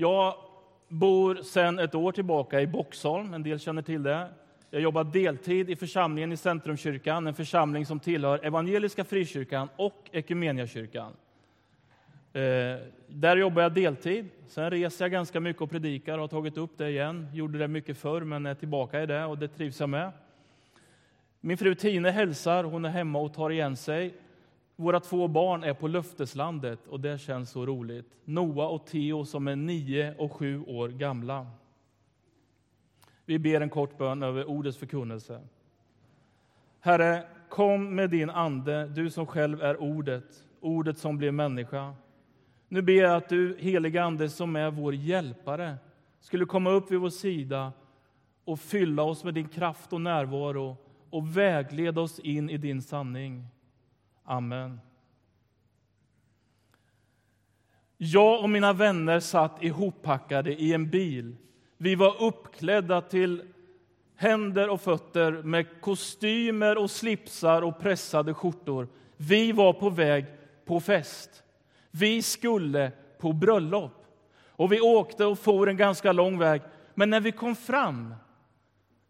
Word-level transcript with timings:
Jag 0.00 0.34
bor 0.88 1.34
sedan 1.34 1.78
ett 1.78 1.94
år 1.94 2.12
tillbaka 2.12 2.60
i 2.60 2.66
Boxholm, 2.66 3.34
en 3.34 3.42
del 3.42 3.58
känner 3.58 3.82
till 3.82 4.02
det. 4.02 4.28
Jag 4.70 4.82
jobbar 4.82 5.04
deltid 5.04 5.70
i 5.70 5.76
församlingen 5.76 6.32
i 6.32 6.36
Centrumkyrkan, 6.36 7.26
en 7.26 7.34
församling 7.34 7.86
som 7.86 8.00
tillhör 8.00 8.44
Evangeliska 8.44 9.04
Frikyrkan 9.04 9.68
och 9.76 10.10
Ekumeniakyrkan. 10.12 11.12
Eh, 12.32 12.40
där 13.06 13.36
jobbar 13.36 13.62
jag 13.62 13.74
deltid. 13.74 14.28
Sen 14.48 14.70
reser 14.70 15.04
jag 15.04 15.12
ganska 15.12 15.40
mycket 15.40 15.62
och 15.62 15.70
predikar 15.70 16.14
och 16.14 16.20
har 16.20 16.28
tagit 16.28 16.56
upp 16.56 16.78
det 16.78 16.90
igen. 16.90 17.28
Gjorde 17.32 17.58
det 17.58 17.68
mycket 17.68 17.98
förr, 17.98 18.20
men 18.20 18.46
är 18.46 18.54
tillbaka 18.54 19.02
i 19.02 19.06
det 19.06 19.24
och 19.24 19.38
det 19.38 19.48
trivs 19.48 19.80
jag 19.80 19.88
med. 19.88 20.12
Min 21.40 21.58
fru 21.58 21.74
Tine 21.74 22.10
hälsar, 22.10 22.64
hon 22.64 22.84
är 22.84 22.90
hemma 22.90 23.18
och 23.18 23.34
tar 23.34 23.50
igen 23.50 23.76
sig. 23.76 24.14
Våra 24.80 25.00
två 25.00 25.28
barn 25.28 25.64
är 25.64 25.74
på 25.74 25.88
löfteslandet 25.88 26.86
och 26.86 27.00
det 27.00 27.18
känns 27.18 27.50
så 27.50 27.66
roligt. 27.66 28.06
Noa 28.24 28.68
och 28.68 28.86
Theo 28.86 29.24
som 29.24 29.48
är 29.48 29.56
nio 29.56 30.14
och 30.18 30.32
sju 30.32 30.64
år 30.64 30.88
gamla. 30.88 31.46
Vi 33.24 33.38
ber 33.38 33.60
en 33.60 33.70
kort 33.70 33.98
bön 33.98 34.22
över 34.22 34.44
ordets 34.44 34.78
förkunnelse. 34.78 35.40
Herre, 36.80 37.24
kom 37.48 37.94
med 37.94 38.10
din 38.10 38.30
Ande, 38.30 38.88
du 38.88 39.10
som 39.10 39.26
själv 39.26 39.62
är 39.62 39.82
Ordet, 39.82 40.44
Ordet 40.60 40.98
som 40.98 41.18
blev 41.18 41.34
människa. 41.34 41.94
Nu 42.68 42.82
ber 42.82 43.02
jag 43.02 43.16
att 43.16 43.28
du, 43.28 43.56
helige 43.58 44.02
Ande, 44.02 44.28
som 44.28 44.56
är 44.56 44.70
vår 44.70 44.94
hjälpare, 44.94 45.76
skulle 46.20 46.44
komma 46.44 46.70
upp 46.70 46.90
vid 46.90 47.00
vår 47.00 47.10
sida 47.10 47.72
och 48.44 48.60
fylla 48.60 49.02
oss 49.02 49.24
med 49.24 49.34
din 49.34 49.48
kraft 49.48 49.92
och 49.92 50.00
närvaro 50.00 50.76
och 51.10 51.36
vägleda 51.36 52.00
oss 52.00 52.18
in 52.18 52.50
i 52.50 52.56
din 52.56 52.82
sanning. 52.82 53.46
Amen. 54.30 54.80
Jag 57.96 58.42
och 58.42 58.50
mina 58.50 58.72
vänner 58.72 59.20
satt 59.20 59.62
ihoppackade 59.62 60.54
i 60.54 60.72
en 60.72 60.90
bil. 60.90 61.36
Vi 61.76 61.94
var 61.94 62.22
uppklädda 62.22 63.00
till 63.00 63.42
händer 64.16 64.68
och 64.68 64.80
fötter 64.80 65.32
med 65.32 65.80
kostymer 65.80 66.78
och 66.78 66.90
slipsar 66.90 67.62
och 67.62 67.78
pressade 67.78 68.34
skjortor. 68.34 68.88
Vi 69.16 69.52
var 69.52 69.72
på 69.72 69.90
väg 69.90 70.26
på 70.64 70.80
fest. 70.80 71.42
Vi 71.90 72.22
skulle 72.22 72.92
på 73.20 73.32
bröllop. 73.32 74.04
Och 74.46 74.72
vi 74.72 74.80
åkte 74.80 75.24
och 75.24 75.38
for 75.38 75.68
en 75.68 75.76
ganska 75.76 76.12
lång 76.12 76.38
väg. 76.38 76.62
Men 76.94 77.10
när 77.10 77.20
vi 77.20 77.32
kom 77.32 77.56
fram 77.56 78.14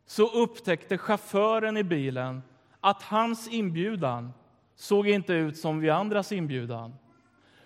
så 0.07 0.27
upptäckte 0.27 0.99
chauffören 0.99 1.77
i 1.77 1.85
bilen 1.85 2.43
att 2.81 3.03
hans 3.03 3.49
inbjudan 3.49 4.33
såg 4.81 5.09
inte 5.09 5.33
ut 5.33 5.57
som 5.57 5.81
vi 5.81 5.91
andras 5.91 6.33
inbjudan. 6.33 6.95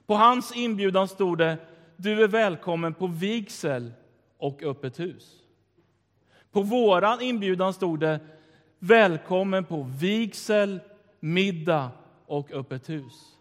På 0.06 0.14
hans 0.14 0.56
inbjudan 0.56 1.08
stod 1.08 1.38
det 1.38 1.56
du 1.96 2.22
är 2.22 2.28
välkommen 2.28 2.94
på 2.94 3.06
vigsel 3.06 3.92
och 4.38 4.62
öppet 4.62 5.00
hus. 5.00 5.32
På 6.52 6.62
våran 6.62 7.20
inbjudan 7.20 7.72
stod 7.72 8.00
det 8.00 8.20
välkommen 8.78 9.64
på 9.64 9.82
vigsel, 9.82 10.80
middag 11.20 11.90
och 12.26 12.52
öppet 12.52 12.88
hus. 12.88 13.36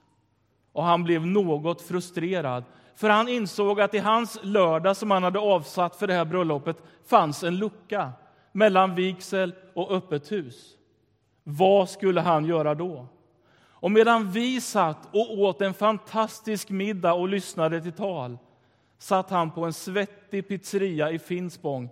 Och 0.71 0.83
han 0.83 1.03
blev 1.03 1.27
något 1.27 1.81
frustrerad, 1.81 2.63
för 2.95 3.09
han 3.09 3.27
insåg 3.27 3.81
att 3.81 3.93
i 3.93 3.99
hans 3.99 4.39
lördag 4.43 4.97
som 4.97 5.11
han 5.11 5.23
hade 5.23 5.39
avsatt 5.39 5.95
för 5.95 6.07
det 6.07 6.13
här 6.13 6.25
bröllopet 6.25 6.77
fanns 7.05 7.43
en 7.43 7.57
lucka 7.57 8.11
mellan 8.51 8.95
vigsel 8.95 9.55
och 9.73 9.91
öppet 9.91 10.31
hus. 10.31 10.77
Vad 11.43 11.89
skulle 11.89 12.21
han 12.21 12.45
göra 12.45 12.75
då? 12.75 13.07
Och 13.83 13.91
medan 13.91 14.31
vi 14.31 14.61
satt 14.61 15.07
och 15.11 15.39
åt 15.39 15.61
en 15.61 15.73
fantastisk 15.73 16.69
middag 16.69 17.13
och 17.13 17.27
lyssnade 17.27 17.81
till 17.81 17.91
tal 17.91 18.37
satt 18.97 19.29
han 19.29 19.51
på 19.51 19.65
en 19.65 19.73
svettig 19.73 20.47
pizzeria 20.47 21.11
i 21.11 21.19
Finspång 21.19 21.89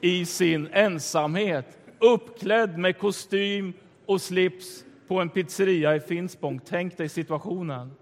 i 0.00 0.26
sin 0.26 0.68
ensamhet, 0.72 1.78
uppklädd 1.98 2.78
med 2.78 2.98
kostym 2.98 3.72
och 4.06 4.20
slips 4.20 4.84
på 5.08 5.20
en 5.20 5.28
pizzeria 5.28 5.96
i 5.96 6.00
Finspång. 6.00 6.60
Tänk 6.64 6.96
dig 6.96 7.08
situationen. 7.08 7.92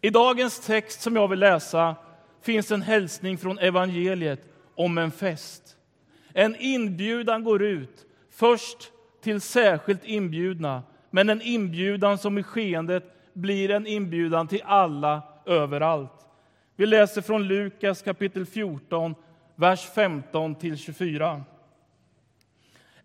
I 0.00 0.10
dagens 0.10 0.60
text 0.66 1.00
som 1.00 1.16
jag 1.16 1.28
vill 1.28 1.40
läsa 1.40 1.96
finns 2.42 2.70
en 2.70 2.82
hälsning 2.82 3.38
från 3.38 3.58
evangeliet 3.58 4.40
om 4.74 4.98
en 4.98 5.10
fest. 5.10 5.76
En 6.32 6.56
inbjudan 6.56 7.44
går 7.44 7.62
ut, 7.62 8.06
först 8.30 8.92
till 9.22 9.40
särskilt 9.40 10.04
inbjudna 10.04 10.82
men 11.10 11.30
en 11.30 11.42
inbjudan 11.42 12.18
som 12.18 12.38
i 12.38 12.42
skeendet 12.42 13.04
blir 13.32 13.70
en 13.70 13.86
inbjudan 13.86 14.48
till 14.48 14.62
alla 14.64 15.22
överallt. 15.46 16.26
Vi 16.76 16.86
läser 16.86 17.22
från 17.22 17.42
Lukas 17.42 18.02
kapitel 18.02 18.46
14, 18.46 19.14
vers 19.54 19.88
15 19.94 20.54
till 20.54 20.76
24. 20.76 21.42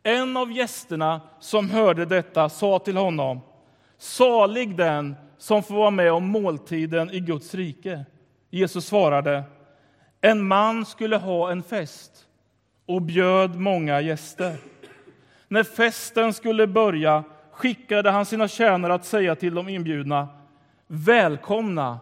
En 0.03 0.37
av 0.37 0.51
gästerna 0.51 1.21
som 1.39 1.69
hörde 1.69 2.05
detta 2.05 2.49
sa 2.49 2.79
till 2.79 2.97
honom 2.97 3.41
Salig 3.97 4.77
den 4.77 5.15
som 5.37 5.63
får 5.63 5.75
vara 5.75 5.89
med 5.89 6.11
om 6.11 6.27
måltiden 6.27 7.11
i 7.11 7.19
Guds 7.19 7.55
rike. 7.55 8.05
Jesus 8.49 8.85
svarade 8.85 9.43
En 10.21 10.47
man 10.47 10.85
skulle 10.85 11.17
ha 11.17 11.51
en 11.51 11.63
fest 11.63 12.25
och 12.85 13.01
bjöd 13.01 13.55
många 13.55 14.01
gäster. 14.01 14.57
När 15.47 15.63
festen 15.63 16.33
skulle 16.33 16.67
börja 16.67 17.23
skickade 17.55 18.11
han 18.11 18.25
sina 18.25 18.47
tjänare 18.47 18.93
att 18.93 19.05
säga 19.05 19.35
till 19.35 19.55
de 19.55 19.69
inbjudna 19.69 20.27
Välkomna, 20.87 21.99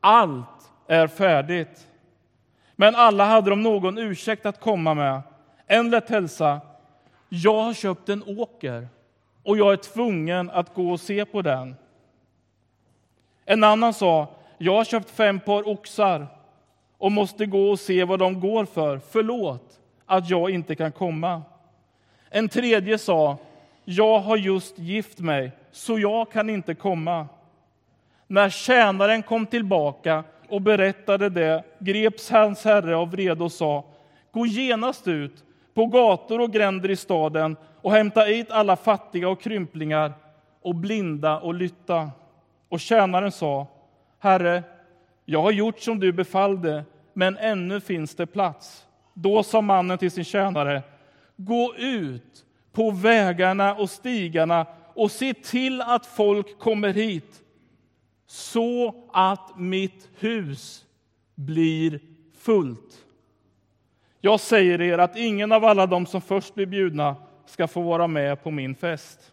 allt 0.00 0.72
är 0.86 1.06
färdigt. 1.06 1.88
Men 2.76 2.94
alla 2.94 3.24
hade 3.24 3.50
de 3.50 3.62
någon 3.62 3.98
ursäkt 3.98 4.46
att 4.46 4.60
komma 4.60 4.94
med. 4.94 5.22
En 5.66 5.90
lät 5.90 6.10
hälsa 6.10 6.60
Jag 7.28 7.62
har 7.62 7.74
köpt 7.74 8.08
en 8.08 8.22
åker 8.38 8.88
och 9.42 9.58
jag 9.58 9.72
är 9.72 9.76
tvungen 9.76 10.50
att 10.50 10.74
gå 10.74 10.90
och 10.90 11.00
se 11.00 11.24
på 11.24 11.42
den. 11.42 11.76
En 13.44 13.64
annan 13.64 13.94
sa 13.94 14.28
Jag 14.58 14.76
har 14.76 14.84
köpt 14.84 15.10
fem 15.10 15.40
par 15.40 15.68
oxar 15.68 16.26
och 16.98 17.12
måste 17.12 17.46
gå 17.46 17.70
och 17.70 17.80
se 17.80 18.04
vad 18.04 18.18
de 18.18 18.40
går 18.40 18.64
för. 18.64 18.98
Förlåt 19.10 19.80
att 20.06 20.30
jag 20.30 20.50
inte 20.50 20.74
kan 20.74 20.92
komma. 20.92 21.42
En 22.30 22.48
tredje 22.48 22.98
sa 22.98 23.38
jag 23.84 24.18
har 24.18 24.36
just 24.36 24.78
gift 24.78 25.18
mig, 25.18 25.52
så 25.70 25.98
jag 25.98 26.32
kan 26.32 26.50
inte 26.50 26.74
komma. 26.74 27.28
När 28.26 28.50
tjänaren 28.50 29.22
kom 29.22 29.46
tillbaka 29.46 30.24
och 30.48 30.62
berättade 30.62 31.28
det 31.28 31.64
greps 31.78 32.30
hans 32.30 32.64
herre 32.64 32.96
av 32.96 33.10
vrede 33.10 33.44
och 33.44 33.52
sa 33.52 33.84
Gå 34.32 34.46
genast 34.46 35.08
ut 35.08 35.44
på 35.74 35.86
gator 35.86 36.40
och 36.40 36.52
gränder 36.52 36.90
i 36.90 36.96
staden 36.96 37.56
och 37.80 37.92
hämta 37.92 38.20
hit 38.20 38.50
alla 38.50 38.76
fattiga 38.76 39.28
och 39.28 39.40
krymplingar 39.40 40.12
och 40.62 40.74
blinda 40.74 41.38
och 41.38 41.54
lytta. 41.54 42.10
Och 42.68 42.80
tjänaren 42.80 43.32
sa 43.32 43.66
Herre, 44.18 44.62
jag 45.24 45.42
har 45.42 45.50
gjort 45.50 45.80
som 45.80 46.00
du 46.00 46.12
befallde, 46.12 46.84
men 47.12 47.36
ännu 47.36 47.80
finns 47.80 48.14
det 48.14 48.26
plats. 48.26 48.86
Då 49.14 49.42
sa 49.42 49.60
mannen 49.60 49.98
till 49.98 50.10
sin 50.10 50.24
tjänare 50.24 50.82
Gå 51.36 51.74
ut 51.76 52.44
på 52.74 52.90
vägarna 52.90 53.74
och 53.74 53.90
stigarna 53.90 54.66
och 54.94 55.10
se 55.10 55.34
till 55.34 55.82
att 55.82 56.06
folk 56.06 56.58
kommer 56.58 56.92
hit 56.92 57.42
så 58.26 58.94
att 59.12 59.58
mitt 59.58 60.08
hus 60.18 60.84
blir 61.34 62.00
fullt. 62.38 63.04
Jag 64.20 64.40
säger 64.40 64.80
er 64.80 64.98
att 64.98 65.16
ingen 65.16 65.52
av 65.52 65.64
alla 65.64 65.86
dem 65.86 66.06
som 66.06 66.20
först 66.20 66.54
blir 66.54 66.66
bjudna 66.66 67.16
ska 67.46 67.68
få 67.68 67.82
vara 67.82 68.06
med 68.06 68.42
på 68.42 68.50
min 68.50 68.74
fest. 68.74 69.32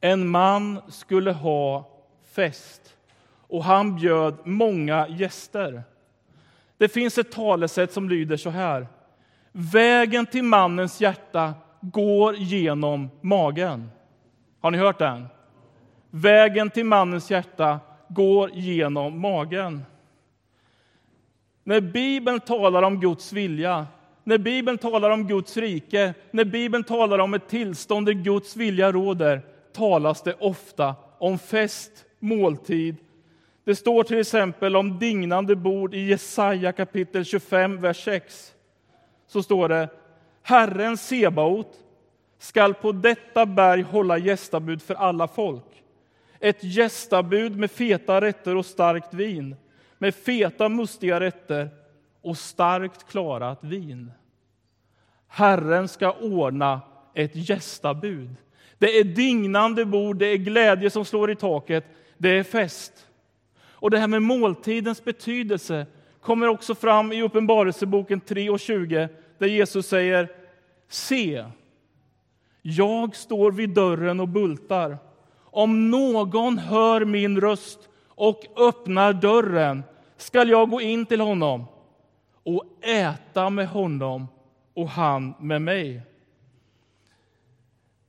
En 0.00 0.28
man 0.28 0.80
skulle 0.88 1.32
ha 1.32 1.90
fest 2.24 2.96
och 3.52 3.64
han 3.64 3.96
bjöd 3.96 4.34
många 4.44 5.08
gäster. 5.08 5.82
Det 6.78 6.88
finns 6.88 7.18
ett 7.18 7.32
talesätt 7.32 7.92
som 7.92 8.08
lyder 8.08 8.36
så 8.36 8.50
här. 8.50 8.86
Vägen 9.52 10.26
till 10.26 10.42
mannens 10.44 11.00
hjärta 11.00 11.54
går 11.80 12.36
genom 12.36 13.10
magen. 13.20 13.90
Har 14.60 14.70
ni 14.70 14.78
hört 14.78 14.98
den? 14.98 15.26
Vägen 16.10 16.70
till 16.70 16.84
mannens 16.84 17.30
hjärta 17.30 17.80
går 18.08 18.50
genom 18.54 19.20
magen. 19.20 19.82
När 21.64 21.80
Bibeln 21.80 22.40
talar 22.40 22.82
om 22.82 23.00
Guds 23.00 23.32
vilja, 23.32 23.86
när 24.24 24.38
Bibeln 24.38 24.78
talar 24.78 25.10
om 25.10 25.26
Guds 25.26 25.56
rike, 25.56 26.14
när 26.30 26.44
Bibeln 26.44 26.84
talar 26.84 27.18
om 27.18 27.34
ett 27.34 27.48
tillstånd 27.48 28.06
där 28.06 28.12
Guds 28.12 28.56
vilja 28.56 28.92
råder, 28.92 29.42
talas 29.72 30.22
det 30.22 30.34
ofta 30.34 30.94
om 31.18 31.38
fest, 31.38 31.92
måltid. 32.18 32.96
Det 33.64 33.74
står 33.74 34.04
till 34.04 34.20
exempel 34.20 34.76
om 34.76 34.98
dignande 34.98 35.56
bord 35.56 35.94
i 35.94 36.00
Jesaja 36.00 36.72
kapitel 36.72 37.24
25, 37.24 37.80
vers 37.80 38.04
6 38.04 38.52
så 39.32 39.42
står 39.42 39.68
det 39.68 39.88
Herren 40.42 40.96
Sebaot 40.96 41.78
skall 42.38 42.74
på 42.74 42.92
detta 42.92 43.46
berg 43.46 43.82
hålla 43.82 44.18
gästabud 44.18 44.82
för 44.82 44.94
alla 44.94 45.28
folk. 45.28 45.82
Ett 46.40 46.64
gästabud 46.64 47.58
med 47.58 47.70
feta 47.70 48.20
rätter 48.20 48.56
och 48.56 48.66
starkt 48.66 49.14
vin. 49.14 49.56
med 49.98 50.14
feta 50.14 50.68
mustiga 50.68 51.20
rätter 51.20 51.70
och 52.22 52.38
starkt 52.38 53.10
klarat 53.10 53.64
vin. 53.64 54.12
Herren 55.28 55.88
ska 55.88 56.12
ordna 56.12 56.80
ett 57.14 57.48
gästabud. 57.48 58.34
Det 58.78 58.98
är 58.98 59.04
dignande 59.04 59.84
bord, 59.84 60.16
det 60.16 60.26
är 60.26 60.36
glädje 60.36 60.90
som 60.90 61.04
slår 61.04 61.30
i 61.30 61.36
taket, 61.36 61.84
det 62.18 62.28
är 62.28 62.42
fest. 62.42 63.06
Och 63.58 63.90
det 63.90 63.98
här 63.98 64.06
med 64.06 64.22
måltidens 64.22 65.04
betydelse 65.04 65.86
kommer 66.20 66.46
också 66.46 66.74
fram 66.74 67.12
i 67.12 67.22
Uppenbarelseboken 67.22 68.20
3 68.20 68.50
och 68.50 68.60
20 68.60 69.08
där 69.42 69.48
Jesus 69.48 69.86
säger 69.86 70.28
Se, 70.88 71.44
jag 72.62 73.16
står 73.16 73.52
vid 73.52 73.70
dörren 73.70 74.20
och 74.20 74.28
bultar. 74.28 74.98
Om 75.40 75.90
någon 75.90 76.58
hör 76.58 77.04
min 77.04 77.40
röst 77.40 77.78
och 78.08 78.40
öppnar 78.56 79.12
dörren 79.12 79.82
skall 80.16 80.48
jag 80.48 80.70
gå 80.70 80.80
in 80.80 81.06
till 81.06 81.20
honom 81.20 81.64
och 82.42 82.64
äta 82.82 83.50
med 83.50 83.68
honom 83.68 84.28
och 84.74 84.88
han 84.88 85.34
med 85.38 85.62
mig. 85.62 86.02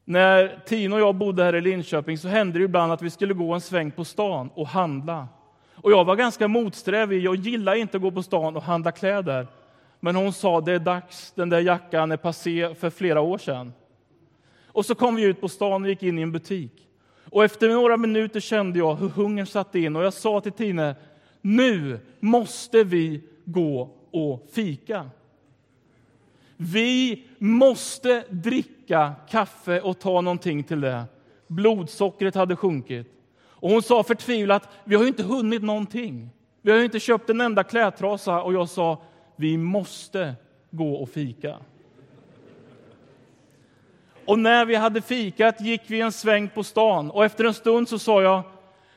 När 0.06 0.59
Tino 0.65 0.95
och 0.95 1.01
jag 1.01 1.15
bodde 1.15 1.44
här 1.44 1.56
i 1.56 1.62
Linköping 1.62 2.18
så 2.18 2.27
hände 2.27 2.59
det 2.59 2.65
ibland 2.65 2.91
att 2.91 3.01
vi 3.01 3.09
skulle 3.09 3.33
gå 3.33 3.53
en 3.53 3.62
sväng 3.62 3.91
på 3.91 4.06
stan 4.06 4.50
och 4.53 4.68
handla. 4.68 5.27
Och 5.75 5.91
jag 5.91 6.06
var 6.06 6.15
ganska 6.15 6.47
motsträvig. 6.47 7.24
Jag 7.24 7.36
gillade 7.36 7.79
inte 7.79 7.97
att 7.97 8.03
gå 8.03 8.12
på 8.12 8.24
stan 8.24 8.56
och 8.56 8.63
handla 8.63 8.91
kläder. 8.91 9.47
Men 10.03 10.15
hon 10.15 10.33
sa 10.33 10.61
det 10.61 10.71
är 10.71 10.79
dags, 10.79 11.31
den 11.35 11.50
där 11.50 11.59
jackan 11.59 12.11
är 12.11 12.17
passé 12.17 12.75
för 12.75 12.89
flera 12.89 13.21
år 13.21 13.38
sedan. 13.38 13.73
Och 14.67 14.85
så 14.85 14.95
kom 14.95 15.15
vi 15.15 15.23
ut 15.23 15.41
på 15.41 15.50
stan 15.50 15.83
och 15.83 15.89
gick 15.89 16.03
in 16.03 16.19
i 16.19 16.21
en 16.21 16.31
butik. 16.31 16.88
Och 17.31 17.44
efter 17.44 17.69
några 17.69 17.97
minuter 17.97 18.39
kände 18.39 18.79
jag 18.79 18.95
hur 18.95 19.09
hungern 19.09 19.45
satte 19.45 19.79
in 19.79 19.95
och 19.95 20.03
jag 20.03 20.13
sa 20.13 20.41
till 20.41 20.51
Tine, 20.51 20.95
nu 21.41 22.00
måste 22.19 22.83
vi 22.83 23.21
gå 23.45 23.89
och 24.11 24.47
fika. 24.53 25.09
Vi 26.57 27.23
måste 27.38 28.23
dricka 28.29 29.13
kaffe 29.29 29.81
och 29.81 30.00
ta 30.00 30.21
någonting 30.21 30.63
till 30.63 30.81
det. 30.81 31.03
Blodsockret 31.47 32.35
hade 32.35 32.55
sjunkit. 32.55 33.07
Och 33.44 33.69
hon 33.69 33.81
sa 33.81 34.03
förtvivlat, 34.03 34.69
vi 34.83 34.95
har 34.95 35.03
ju 35.03 35.07
inte 35.07 35.23
hunnit 35.23 35.63
någonting. 35.63 36.29
Vi 36.61 36.71
har 36.71 36.77
ju 36.77 36.85
inte 36.85 37.00
köpt 37.00 37.29
en 37.29 37.41
enda 37.41 37.63
klädtrasa. 37.63 38.41
Och 38.41 38.53
jag 38.53 38.69
sa, 38.69 39.01
vi 39.35 39.57
måste 39.57 40.35
gå 40.71 40.94
och 40.94 41.09
fika. 41.09 41.57
Och 44.25 44.39
när 44.39 44.65
vi 44.65 44.75
hade 44.75 45.01
fikat 45.01 45.62
gick 45.62 45.81
vi 45.88 46.01
en 46.01 46.12
sväng 46.12 46.50
på 46.50 46.63
stan 46.63 47.12
och 47.12 47.25
efter 47.25 47.44
en 47.44 47.53
stund 47.53 47.89
så 47.89 48.00
sa 48.00 48.21
jag, 48.21 48.44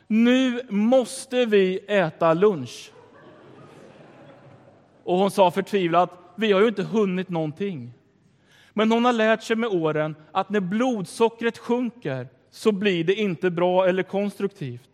nu 0.07 0.63
måste 0.69 1.47
vi 1.47 1.79
äta 1.79 2.35
lunch. 2.35 2.93
Och 5.05 5.19
hon 5.19 5.31
sa 5.31 5.51
förtvivlat, 5.51 6.11
vi 6.37 6.53
har 6.53 6.61
ju 6.61 6.69
inte 6.69 6.83
hunnit 6.83 7.29
någonting. 7.29 7.93
Men 8.73 8.93
hon 8.93 9.05
har 9.05 9.13
lärt 9.13 9.43
sig 9.43 9.57
med 9.57 9.71
åren 9.71 10.17
att 10.33 10.51
när 10.51 10.61
blodsockret 10.61 11.59
sjunker 11.59 12.29
så 12.51 12.73
blir 12.73 13.05
det 13.05 13.15
inte 13.15 13.51
bra 13.51 13.89
eller 13.89 14.03
konstruktivt. 14.03 14.91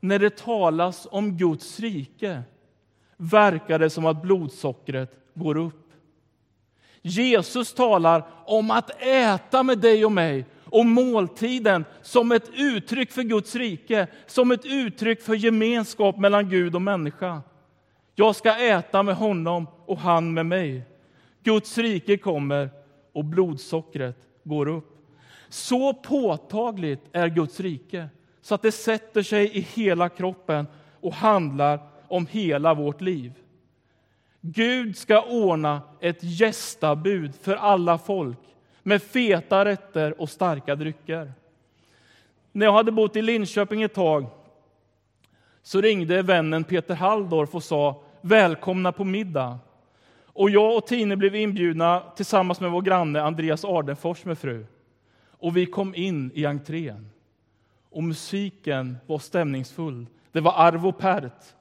När 0.00 0.18
det 0.18 0.36
talas 0.36 1.08
om 1.10 1.36
Guds 1.36 1.80
rike 1.80 2.42
verkar 3.20 3.78
det 3.78 3.90
som 3.90 4.06
att 4.06 4.22
blodsockret 4.22 5.10
går 5.34 5.56
upp. 5.56 5.92
Jesus 7.02 7.74
talar 7.74 8.26
om 8.46 8.70
att 8.70 9.02
äta 9.02 9.62
med 9.62 9.78
dig 9.78 10.04
och 10.04 10.12
mig 10.12 10.46
och 10.64 10.86
måltiden 10.86 11.84
som 12.02 12.32
ett 12.32 12.50
uttryck 12.54 13.12
för 13.12 13.22
Guds 13.22 13.56
rike, 13.56 14.06
som 14.26 14.50
ett 14.50 14.64
uttryck 14.64 15.22
för 15.22 15.34
gemenskap 15.34 16.18
mellan 16.18 16.48
Gud 16.48 16.74
och 16.74 16.82
människa. 16.82 17.42
Jag 18.14 18.36
ska 18.36 18.58
äta 18.58 19.02
med 19.02 19.16
honom 19.16 19.66
och 19.86 19.98
han 19.98 20.34
med 20.34 20.46
mig. 20.46 20.82
Guds 21.42 21.78
rike 21.78 22.16
kommer 22.16 22.70
och 23.12 23.24
blodsockret 23.24 24.16
går 24.44 24.68
upp. 24.68 24.96
Så 25.48 25.94
påtagligt 25.94 27.02
är 27.12 27.28
Guds 27.28 27.60
rike 27.60 28.08
så 28.42 28.54
att 28.54 28.62
det 28.62 28.72
sätter 28.72 29.22
sig 29.22 29.56
i 29.56 29.60
hela 29.60 30.08
kroppen 30.08 30.66
och 31.00 31.14
handlar 31.14 31.89
om 32.10 32.26
hela 32.26 32.74
vårt 32.74 33.00
liv. 33.00 33.32
Gud 34.40 34.96
ska 34.96 35.22
ordna 35.22 35.82
ett 36.00 36.22
gästabud 36.22 37.34
för 37.34 37.56
alla 37.56 37.98
folk 37.98 38.38
med 38.82 39.02
feta 39.02 39.64
rätter 39.64 40.20
och 40.20 40.30
starka 40.30 40.74
drycker. 40.74 41.32
När 42.52 42.66
jag 42.66 42.72
hade 42.72 42.92
bott 42.92 43.16
i 43.16 43.22
Linköping 43.22 43.82
ett 43.82 43.94
tag 43.94 44.26
så 45.62 45.80
ringde 45.80 46.22
vännen 46.22 46.64
Peter 46.64 46.94
Halldorf 46.94 47.54
och 47.54 47.64
sa 47.64 48.02
välkomna 48.20 48.92
på 48.92 49.04
middag. 49.04 49.58
Och 50.24 50.50
jag 50.50 50.76
och 50.76 50.86
Tine 50.86 51.16
blev 51.16 51.34
inbjudna 51.34 52.02
tillsammans 52.16 52.60
med 52.60 52.70
vår 52.70 52.82
granne 52.82 53.22
Andreas 53.22 53.64
Ardenfors 53.64 54.24
med 54.24 54.38
fru. 54.38 54.66
Och 55.30 55.56
vi 55.56 55.66
kom 55.66 55.94
in 55.94 56.30
i 56.34 56.46
entrén. 56.46 57.10
Och 57.90 58.02
musiken 58.02 58.96
var 59.06 59.18
stämningsfull. 59.18 60.06
Det 60.32 60.40
var 60.40 60.54
Arvo 60.56 60.92
Pärt, 60.92 61.54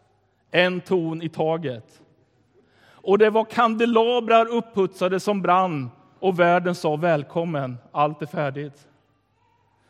en 0.51 0.81
ton 0.81 1.21
i 1.21 1.29
taget. 1.29 2.01
Och 3.01 3.17
det 3.17 3.29
var 3.29 3.45
kandelabrar 3.45 4.45
upputsade 4.45 5.19
som 5.19 5.41
brann 5.41 5.89
och 6.19 6.39
världen 6.39 6.75
sa 6.75 6.95
välkommen, 6.95 7.77
allt 7.91 8.21
är 8.21 8.25
färdigt. 8.25 8.87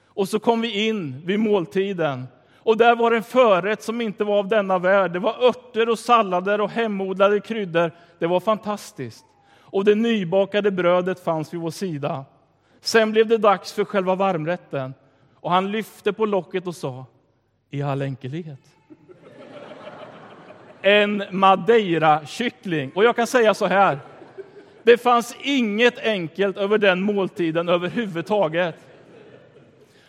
Och 0.06 0.30
så 0.30 0.40
kom 0.40 0.62
vi 0.62 0.88
in 0.88 1.22
vid 1.26 1.40
måltiden 1.40 2.28
och 2.58 2.78
där 2.78 2.96
var 2.96 3.12
en 3.12 3.24
förrätt 3.24 3.84
som 3.84 4.02
inte 4.02 4.24
var 4.24 4.40
av 4.40 4.48
denna 4.48 4.80
värld. 4.80 5.14
Det 5.14 5.20
var 5.20 5.44
örter 5.48 5.90
och 5.90 6.00
sallader 6.00 6.62
och 6.62 6.70
hemodlade 6.70 7.40
kryddor. 7.40 7.92
Det 8.20 8.28
var 8.28 8.40
fantastiskt. 8.40 9.26
Och 9.60 9.86
det 9.86 9.96
nybakade 9.96 10.72
brödet 10.72 11.24
fanns 11.24 11.54
vid 11.54 11.60
vår 11.60 11.72
sida. 11.72 12.26
Sen 12.82 13.12
blev 13.12 13.28
det 13.28 13.38
dags 13.38 13.74
för 13.74 13.86
själva 13.86 14.16
varmrätten 14.16 14.94
och 15.34 15.52
han 15.52 15.72
lyfte 15.72 16.14
på 16.14 16.26
locket 16.26 16.68
och 16.68 16.76
sa 16.76 17.06
i 17.70 17.82
all 17.82 18.02
enkelhet. 18.02 18.79
En 20.82 21.24
madeira-kyckling. 21.32 22.92
Och 22.96 23.04
jag 23.04 23.16
kan 23.16 23.28
säga 23.28 23.54
så 23.54 23.66
här. 23.66 24.00
Det 24.84 24.98
fanns 24.98 25.36
inget 25.42 26.00
enkelt 26.00 26.58
över 26.58 26.78
den 26.78 27.02
måltiden 27.02 27.70
överhuvudtaget. 27.70 28.76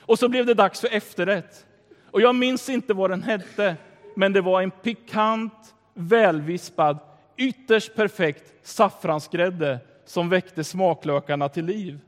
Och 0.01 0.19
så 0.19 0.29
blev 0.29 0.47
det 0.47 0.55
dags 0.55 0.81
för 0.81 0.89
efterrätt. 0.95 1.67
Och 2.11 2.21
jag 2.21 2.35
minns 2.35 2.69
inte 2.69 2.95
vad 2.95 3.11
den 3.11 3.23
hette, 3.23 3.77
men 4.17 4.33
det 4.33 4.41
var 4.41 4.63
en 4.63 4.71
pikant, 4.71 5.75
välvispad, 5.95 6.99
ytterst 7.37 7.95
perfekt 7.95 8.53
saffransgrädde 8.63 9.79
som 10.05 10.29
väckte 10.29 10.65
smaklökarna 10.65 11.49
till 11.49 11.65
liv. 11.65 11.99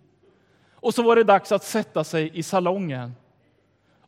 Och 0.75 0.95
så 0.95 1.02
var 1.02 1.16
det 1.16 1.25
dags 1.25 1.52
att 1.52 1.64
sätta 1.64 2.04
sig 2.04 2.31
i 2.35 2.42
salongen. 2.42 3.14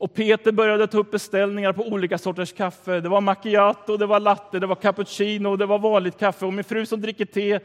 Och 0.05 0.15
Peter 0.15 0.53
började 0.53 0.87
ta 0.87 0.99
upp 0.99 1.11
beställningar 1.11 1.73
på 1.73 1.83
olika 1.83 2.19
sorters 2.19 2.53
kaffe. 2.53 3.01
Det 3.01 3.09
var 3.09 3.21
macchiato, 3.21 3.97
det 3.97 4.07
var 4.07 4.21
latte, 4.21 4.59
det 4.59 4.67
var 4.67 4.75
cappuccino, 4.75 5.57
det 5.57 5.67
var 5.67 5.79
vanligt 5.79 6.19
kaffe. 6.19 6.47
Och 6.47 6.53
min 6.53 6.65
fru 6.65 6.87
som 6.87 7.01
dricker 7.01 7.25
te 7.25 7.61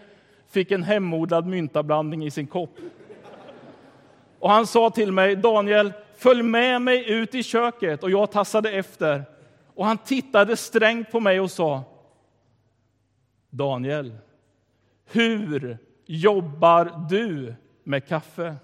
fick 0.50 0.72
en 0.72 0.84
hemodlad 0.84 1.48
myntablandning 1.48 2.26
i 2.26 2.32
sin 2.32 2.48
kopp. 2.48 2.78
Och 4.40 4.50
han 4.50 4.68
sa 4.68 4.90
till 4.90 5.12
mig, 5.12 5.36
Daniel, 5.36 5.94
följ 6.18 6.44
med 6.44 6.82
mig 6.82 7.12
ut 7.12 7.36
i 7.36 7.44
köket. 7.44 8.04
Och 8.04 8.12
jag 8.12 8.32
tassade 8.32 8.72
efter. 8.72 9.24
Och 9.76 9.86
han 9.86 9.98
tittade 9.98 10.58
strängt 10.58 11.12
på 11.12 11.20
mig 11.20 11.40
och 11.40 11.52
sa, 11.52 11.84
Daniel, 13.50 14.18
hur 15.12 15.78
jobbar 16.06 17.08
du 17.10 17.56
med 17.84 18.08
kaffe? 18.08 18.56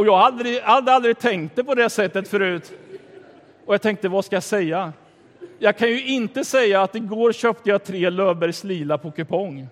Och 0.00 0.06
jag 0.06 0.16
hade 0.16 0.26
aldrig, 0.26 0.60
hade 0.60 0.92
aldrig 0.92 1.18
tänkt 1.18 1.56
det 1.56 1.64
på 1.64 1.74
det 1.74 1.90
sättet 1.90 2.28
förut. 2.28 2.72
Och 3.66 3.74
jag 3.74 3.82
tänkte, 3.82 4.08
vad 4.08 4.24
ska 4.24 4.36
jag 4.36 4.42
säga? 4.42 4.92
Jag 5.58 5.76
kan 5.76 5.88
ju 5.88 6.06
inte 6.06 6.44
säga 6.44 6.82
att 6.82 6.94
igår 6.94 7.32
köpte 7.32 7.70
jag 7.70 7.84
tre 7.84 8.10
Löfbergs 8.10 8.64
Lila 8.64 8.98
på 8.98 9.10
kupong. 9.10 9.68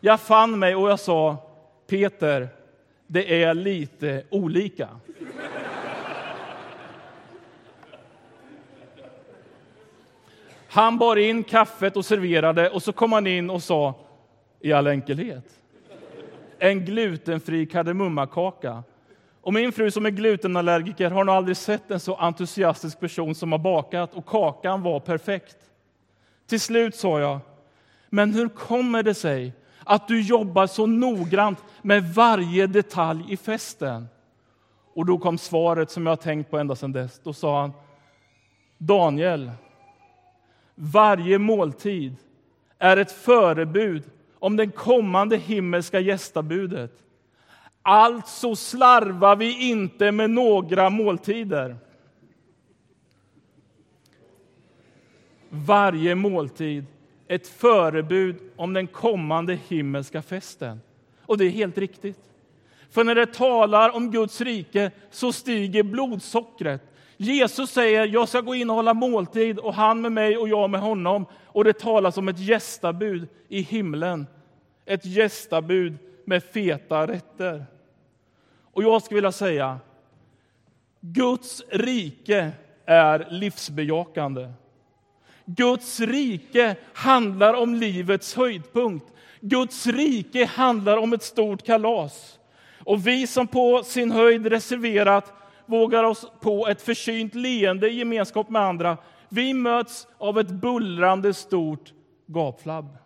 Jag 0.00 0.20
fann 0.20 0.58
mig 0.58 0.74
och 0.74 0.90
jag 0.90 1.00
sa, 1.00 1.36
Peter, 1.86 2.48
det 3.06 3.42
är 3.42 3.54
lite 3.54 4.24
olika. 4.30 4.88
Han 10.68 10.98
bar 10.98 11.16
in 11.16 11.44
kaffet 11.44 11.96
och 11.96 12.04
serverade 12.04 12.70
och 12.70 12.82
så 12.82 12.92
kom 12.92 13.12
han 13.12 13.26
in 13.26 13.50
och 13.50 13.62
sa 13.62 13.94
i 14.60 14.72
all 14.72 14.86
enkelhet 14.86 15.63
en 16.58 16.84
glutenfri 16.84 17.66
kardemummakaka. 17.66 18.82
Och 19.40 19.54
min 19.54 19.72
fru 19.72 19.90
som 19.90 20.06
är 20.06 20.10
glutenallergiker 20.10 21.10
har 21.10 21.24
nog 21.24 21.34
aldrig 21.34 21.56
sett 21.56 21.90
en 21.90 22.00
så 22.00 22.14
entusiastisk 22.14 23.00
person 23.00 23.34
som 23.34 23.52
har 23.52 23.58
bakat 23.58 24.14
och 24.14 24.26
kakan 24.26 24.82
var 24.82 25.00
perfekt. 25.00 25.56
Till 26.46 26.60
slut 26.60 26.94
sa 26.94 27.20
jag, 27.20 27.38
men 28.10 28.34
hur 28.34 28.48
kommer 28.48 29.02
det 29.02 29.14
sig 29.14 29.52
att 29.84 30.08
du 30.08 30.20
jobbar 30.20 30.66
så 30.66 30.86
noggrant 30.86 31.64
med 31.82 32.14
varje 32.14 32.66
detalj 32.66 33.24
i 33.28 33.36
festen? 33.36 34.08
Och 34.94 35.06
då 35.06 35.18
kom 35.18 35.38
svaret 35.38 35.90
som 35.90 36.06
jag 36.06 36.10
har 36.10 36.16
tänkt 36.16 36.50
på 36.50 36.58
ända 36.58 36.76
sedan 36.76 36.92
dess. 36.92 37.20
Då 37.24 37.32
sa 37.32 37.60
han, 37.60 37.72
Daniel, 38.78 39.50
varje 40.74 41.38
måltid 41.38 42.16
är 42.78 42.96
ett 42.96 43.12
förebud 43.12 44.04
om 44.44 44.56
den 44.56 44.70
kommande 44.70 45.36
himmelska 45.36 46.00
gästabudet. 46.00 46.92
Alltså 47.82 48.56
slarvar 48.56 49.36
vi 49.36 49.70
inte 49.70 50.12
med 50.12 50.30
några 50.30 50.90
måltider. 50.90 51.76
Varje 55.48 56.14
måltid 56.14 56.86
ett 57.28 57.48
förebud 57.48 58.36
om 58.56 58.72
den 58.72 58.86
kommande 58.86 59.58
himmelska 59.68 60.22
festen. 60.22 60.80
Och 61.20 61.38
det 61.38 61.44
är 61.44 61.50
helt 61.50 61.78
riktigt. 61.78 62.20
För 62.90 63.04
när 63.04 63.14
det 63.14 63.34
talar 63.34 63.96
om 63.96 64.10
Guds 64.10 64.40
rike 64.40 64.90
så 65.10 65.32
stiger 65.32 65.82
blodsockret. 65.82 66.82
Jesus 67.16 67.70
säger 67.70 68.06
jag 68.06 68.28
ska 68.28 68.40
gå 68.40 68.54
in 68.54 68.70
och 68.70 68.76
hålla 68.76 68.94
måltid 68.94 69.58
och 69.58 69.74
han 69.74 70.00
med 70.00 70.12
mig 70.12 70.36
och 70.36 70.48
jag 70.48 70.70
med 70.70 70.80
honom. 70.80 71.26
Och 71.46 71.64
det 71.64 71.78
talas 71.78 72.16
om 72.16 72.28
ett 72.28 72.38
gästabud 72.38 73.28
i 73.48 73.60
himlen. 73.60 74.26
Ett 74.86 75.06
gästabud 75.06 75.98
med 76.24 76.44
feta 76.44 77.06
rätter. 77.06 77.66
Och 78.72 78.82
jag 78.82 79.02
skulle 79.02 79.16
vilja 79.16 79.32
säga, 79.32 79.78
Guds 81.00 81.62
rike 81.70 82.52
är 82.86 83.26
livsbejakande. 83.30 84.52
Guds 85.44 86.00
rike 86.00 86.76
handlar 86.92 87.54
om 87.54 87.74
livets 87.74 88.34
höjdpunkt. 88.34 89.06
Guds 89.40 89.86
rike 89.86 90.44
handlar 90.44 90.96
om 90.96 91.12
ett 91.12 91.22
stort 91.22 91.62
kalas. 91.62 92.38
Och 92.78 93.06
vi 93.06 93.26
som 93.26 93.46
på 93.46 93.82
sin 93.84 94.10
höjd 94.10 94.46
reserverat 94.46 95.32
vågar 95.66 96.04
oss 96.04 96.26
på 96.40 96.68
ett 96.68 96.82
försynt 96.82 97.34
leende 97.34 97.90
i 97.90 97.98
gemenskap 97.98 98.48
med 98.48 98.62
andra, 98.62 98.96
vi 99.28 99.54
möts 99.54 100.06
av 100.18 100.38
ett 100.38 100.50
bullrande 100.50 101.34
stort 101.34 101.92
gapflabb 102.26 103.03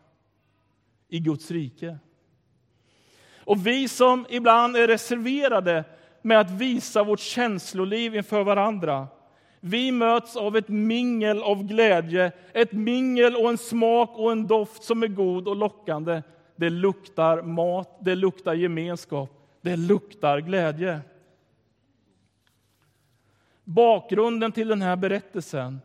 i 1.09 1.21
Guds 1.21 1.50
rike. 1.50 1.99
Och 3.38 3.67
vi 3.67 3.88
som 3.88 4.27
ibland 4.29 4.77
är 4.77 4.88
reserverade 4.88 5.85
med 6.23 6.41
att 6.41 6.50
visa 6.50 7.03
vårt 7.03 7.21
känsloliv 7.21 8.15
inför 8.15 8.45
varandra, 8.45 9.09
vi 9.61 9.93
möts 9.93 10.37
av 10.37 10.57
ett 10.57 10.69
mingel 10.69 11.43
av 11.43 11.62
glädje, 11.62 12.33
ett 12.53 12.73
mingel 12.73 13.37
och 13.37 13.50
en 13.50 13.59
smak 13.59 14.11
och 14.19 14.33
en 14.33 14.47
doft 14.47 14.83
som 14.83 15.03
är 15.03 15.07
god 15.07 15.49
och 15.49 15.57
lockande. 15.57 16.23
Det 16.57 16.71
luktar 16.71 17.43
mat, 17.43 17.99
det 18.00 18.15
luktar 18.15 18.55
gemenskap, 18.55 19.31
det 19.61 19.77
luktar 19.77 20.41
glädje. 20.41 21.00
Bakgrunden 23.65 24.53
till 24.53 24.69
den 24.69 24.83
här 24.83 24.97
berättelsen 24.97 25.81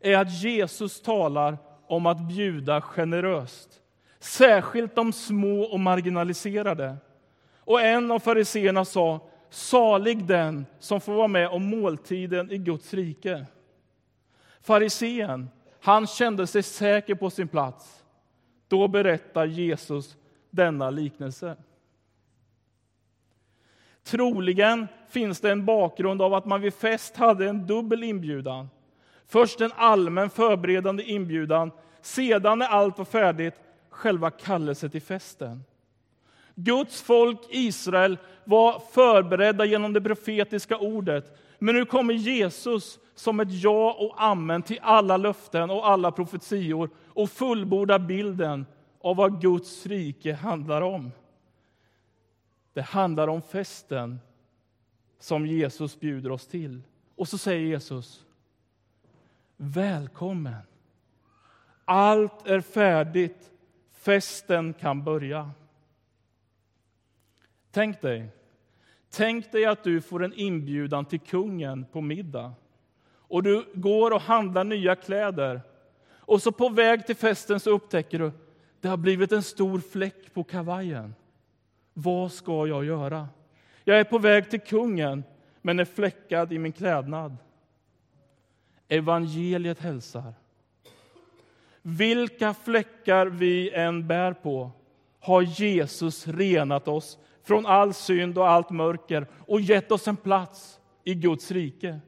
är 0.00 0.16
att 0.16 0.42
Jesus 0.42 1.00
talar 1.00 1.58
om 1.86 2.06
att 2.06 2.28
bjuda 2.28 2.80
generöst, 2.80 3.77
särskilt 4.18 4.94
de 4.94 5.12
små 5.12 5.62
och 5.62 5.80
marginaliserade. 5.80 6.96
Och 7.60 7.80
en 7.80 8.10
av 8.10 8.18
fariseerna 8.18 8.84
sa 8.84 9.28
Salig 9.50 10.24
den 10.24 10.66
som 10.78 11.00
får 11.00 11.12
vara 11.12 11.28
med 11.28 11.48
om 11.48 11.70
måltiden 11.70 12.50
i 12.50 12.58
Guds 12.58 12.94
rike. 12.94 13.46
Farisén, 14.60 15.48
han 15.80 16.06
kände 16.06 16.46
sig 16.46 16.62
säker 16.62 17.14
på 17.14 17.30
sin 17.30 17.48
plats. 17.48 18.04
Då 18.68 18.88
berättar 18.88 19.46
Jesus 19.46 20.16
denna 20.50 20.90
liknelse. 20.90 21.56
Troligen 24.02 24.86
finns 25.08 25.40
det 25.40 25.50
en 25.50 25.64
bakgrund 25.64 26.22
av 26.22 26.34
att 26.34 26.46
man 26.46 26.60
vid 26.60 26.74
fest 26.74 27.16
hade 27.16 27.48
en 27.48 27.66
dubbel 27.66 28.04
inbjudan. 28.04 28.68
Först 29.26 29.60
en 29.60 29.72
allmän 29.76 30.30
förberedande 30.30 31.02
inbjudan, 31.02 31.70
sedan 32.00 32.58
när 32.58 32.66
allt 32.66 32.98
var 32.98 33.04
färdigt, 33.04 33.54
själva 33.98 34.30
kallelsen 34.30 34.90
till 34.90 35.02
festen. 35.02 35.64
Guds 36.54 37.02
folk 37.02 37.40
Israel 37.50 38.18
var 38.44 38.82
förberedda 38.92 39.64
genom 39.64 39.92
det 39.92 40.00
profetiska 40.00 40.78
ordet. 40.78 41.38
Men 41.58 41.74
nu 41.74 41.84
kommer 41.84 42.14
Jesus 42.14 42.98
som 43.14 43.40
ett 43.40 43.62
ja 43.62 43.96
och 43.98 44.22
amen 44.22 44.62
till 44.62 44.78
alla 44.82 45.16
löften 45.16 45.70
och 45.70 45.88
alla 45.88 46.12
profetior 46.12 46.90
och 47.06 47.30
fullbordar 47.30 47.98
bilden 47.98 48.66
av 49.00 49.16
vad 49.16 49.40
Guds 49.40 49.86
rike 49.86 50.32
handlar 50.32 50.82
om. 50.82 51.12
Det 52.72 52.82
handlar 52.82 53.28
om 53.28 53.42
festen 53.42 54.20
som 55.18 55.46
Jesus 55.46 56.00
bjuder 56.00 56.30
oss 56.30 56.46
till. 56.46 56.82
Och 57.16 57.28
så 57.28 57.38
säger 57.38 57.66
Jesus 57.66 58.24
Välkommen! 59.56 60.62
Allt 61.84 62.46
är 62.46 62.60
färdigt. 62.60 63.50
Festen 63.98 64.74
kan 64.74 65.04
börja. 65.04 65.50
Tänk 67.70 68.00
dig, 68.00 68.28
tänk 69.10 69.52
dig 69.52 69.64
att 69.64 69.84
du 69.84 70.00
får 70.00 70.24
en 70.24 70.32
inbjudan 70.32 71.04
till 71.04 71.20
kungen 71.20 71.84
på 71.84 72.00
middag. 72.00 72.52
Och 73.10 73.42
du 73.42 73.64
går 73.74 74.10
och 74.10 74.20
handlar 74.20 74.64
nya 74.64 74.94
kläder. 74.94 75.60
Och 76.08 76.42
så 76.42 76.52
på 76.52 76.68
väg 76.68 77.06
till 77.06 77.16
festen 77.16 77.60
så 77.60 77.70
upptäcker 77.70 78.18
du 78.18 78.32
det 78.80 78.88
har 78.88 78.96
blivit 78.96 79.32
en 79.32 79.42
stor 79.42 79.80
fläck 79.80 80.34
på 80.34 80.44
kavajen. 80.44 81.14
Vad 81.94 82.32
ska 82.32 82.66
jag 82.66 82.84
göra? 82.84 83.28
Jag 83.84 84.00
är 84.00 84.04
på 84.04 84.18
väg 84.18 84.50
till 84.50 84.60
kungen, 84.60 85.24
men 85.62 85.80
är 85.80 85.84
fläckad 85.84 86.52
i 86.52 86.58
min 86.58 86.72
klädnad. 86.72 87.36
Evangeliet 88.88 89.78
hälsar. 89.78 90.34
Vilka 91.88 92.54
fläckar 92.54 93.26
vi 93.26 93.70
än 93.70 94.06
bär 94.06 94.32
på 94.32 94.70
har 95.20 95.42
Jesus 95.42 96.26
renat 96.26 96.88
oss 96.88 97.18
från 97.46 97.66
all 97.66 97.94
synd 97.94 98.38
och 98.38 98.48
allt 98.48 98.70
mörker 98.70 99.26
och 99.46 99.60
gett 99.60 99.92
oss 99.92 100.08
en 100.08 100.16
plats 100.16 100.78
i 101.04 101.14
Guds 101.14 101.50
rike. 101.50 102.00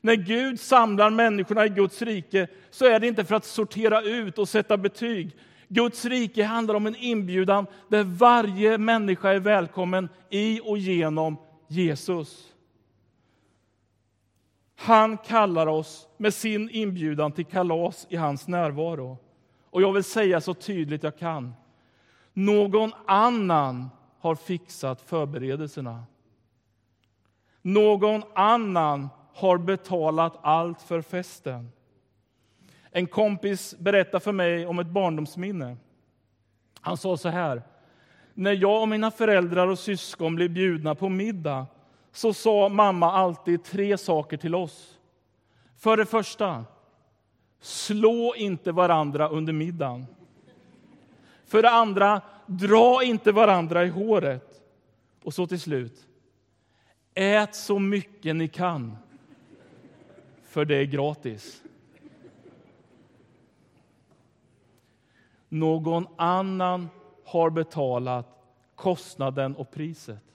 När 0.00 0.14
Gud 0.14 0.60
samlar 0.60 1.10
människorna 1.10 1.66
i 1.66 1.68
Guds 1.68 2.02
rike 2.02 2.48
så 2.70 2.84
är 2.86 3.00
det 3.00 3.06
inte 3.06 3.24
för 3.24 3.34
att 3.34 3.44
sortera 3.44 4.02
ut 4.02 4.38
och 4.38 4.48
sätta 4.48 4.76
betyg. 4.76 5.36
Guds 5.68 6.04
rike 6.04 6.44
handlar 6.44 6.74
om 6.74 6.86
en 6.86 6.96
inbjudan 6.96 7.66
där 7.88 8.04
varje 8.04 8.78
människa 8.78 9.30
är 9.30 9.38
välkommen 9.40 10.08
i 10.30 10.60
och 10.64 10.78
genom 10.78 11.36
Jesus. 11.68 12.49
Han 14.82 15.16
kallar 15.16 15.66
oss 15.66 16.08
med 16.16 16.34
sin 16.34 16.70
inbjudan 16.70 17.32
till 17.32 17.46
kalas 17.46 18.06
i 18.10 18.16
hans 18.16 18.48
närvaro. 18.48 19.18
Och 19.70 19.82
jag 19.82 19.92
vill 19.92 20.04
säga 20.04 20.40
så 20.40 20.54
tydligt 20.54 21.02
jag 21.02 21.18
kan. 21.18 21.54
Någon 22.32 22.92
annan 23.06 23.90
har 24.18 24.34
fixat 24.34 25.00
förberedelserna. 25.00 26.04
Någon 27.62 28.22
annan 28.34 29.08
har 29.34 29.58
betalat 29.58 30.38
allt 30.42 30.82
för 30.82 31.02
festen. 31.02 31.72
En 32.90 33.06
kompis 33.06 33.74
berättade 33.78 34.24
för 34.24 34.32
mig 34.32 34.66
om 34.66 34.78
ett 34.78 34.86
barndomsminne. 34.86 35.76
Han 36.80 36.96
sa 36.96 37.16
så 37.16 37.28
här. 37.28 37.62
När 38.34 38.52
jag 38.52 38.82
och 38.82 38.88
mina 38.88 39.10
föräldrar 39.10 39.66
och 39.66 39.78
syskon 39.78 40.34
blev 40.34 40.50
bjudna 40.50 40.94
på 40.94 41.08
middag 41.08 41.66
så 42.12 42.34
sa 42.34 42.68
mamma 42.68 43.12
alltid 43.12 43.64
tre 43.64 43.98
saker 43.98 44.36
till 44.36 44.54
oss. 44.54 44.98
För 45.76 45.96
det 45.96 46.06
första, 46.06 46.64
slå 47.60 48.34
inte 48.36 48.72
varandra 48.72 49.28
under 49.28 49.52
middagen. 49.52 50.06
För 51.46 51.62
det 51.62 51.70
andra, 51.70 52.22
dra 52.46 53.02
inte 53.02 53.32
varandra 53.32 53.84
i 53.84 53.88
håret. 53.88 54.62
Och 55.22 55.34
så 55.34 55.46
till 55.46 55.60
slut, 55.60 56.06
ät 57.14 57.54
så 57.54 57.78
mycket 57.78 58.36
ni 58.36 58.48
kan, 58.48 58.96
för 60.42 60.64
det 60.64 60.76
är 60.76 60.84
gratis. 60.84 61.62
Någon 65.48 66.06
annan 66.16 66.88
har 67.24 67.50
betalat 67.50 68.26
kostnaden 68.74 69.56
och 69.56 69.70
priset. 69.70 70.29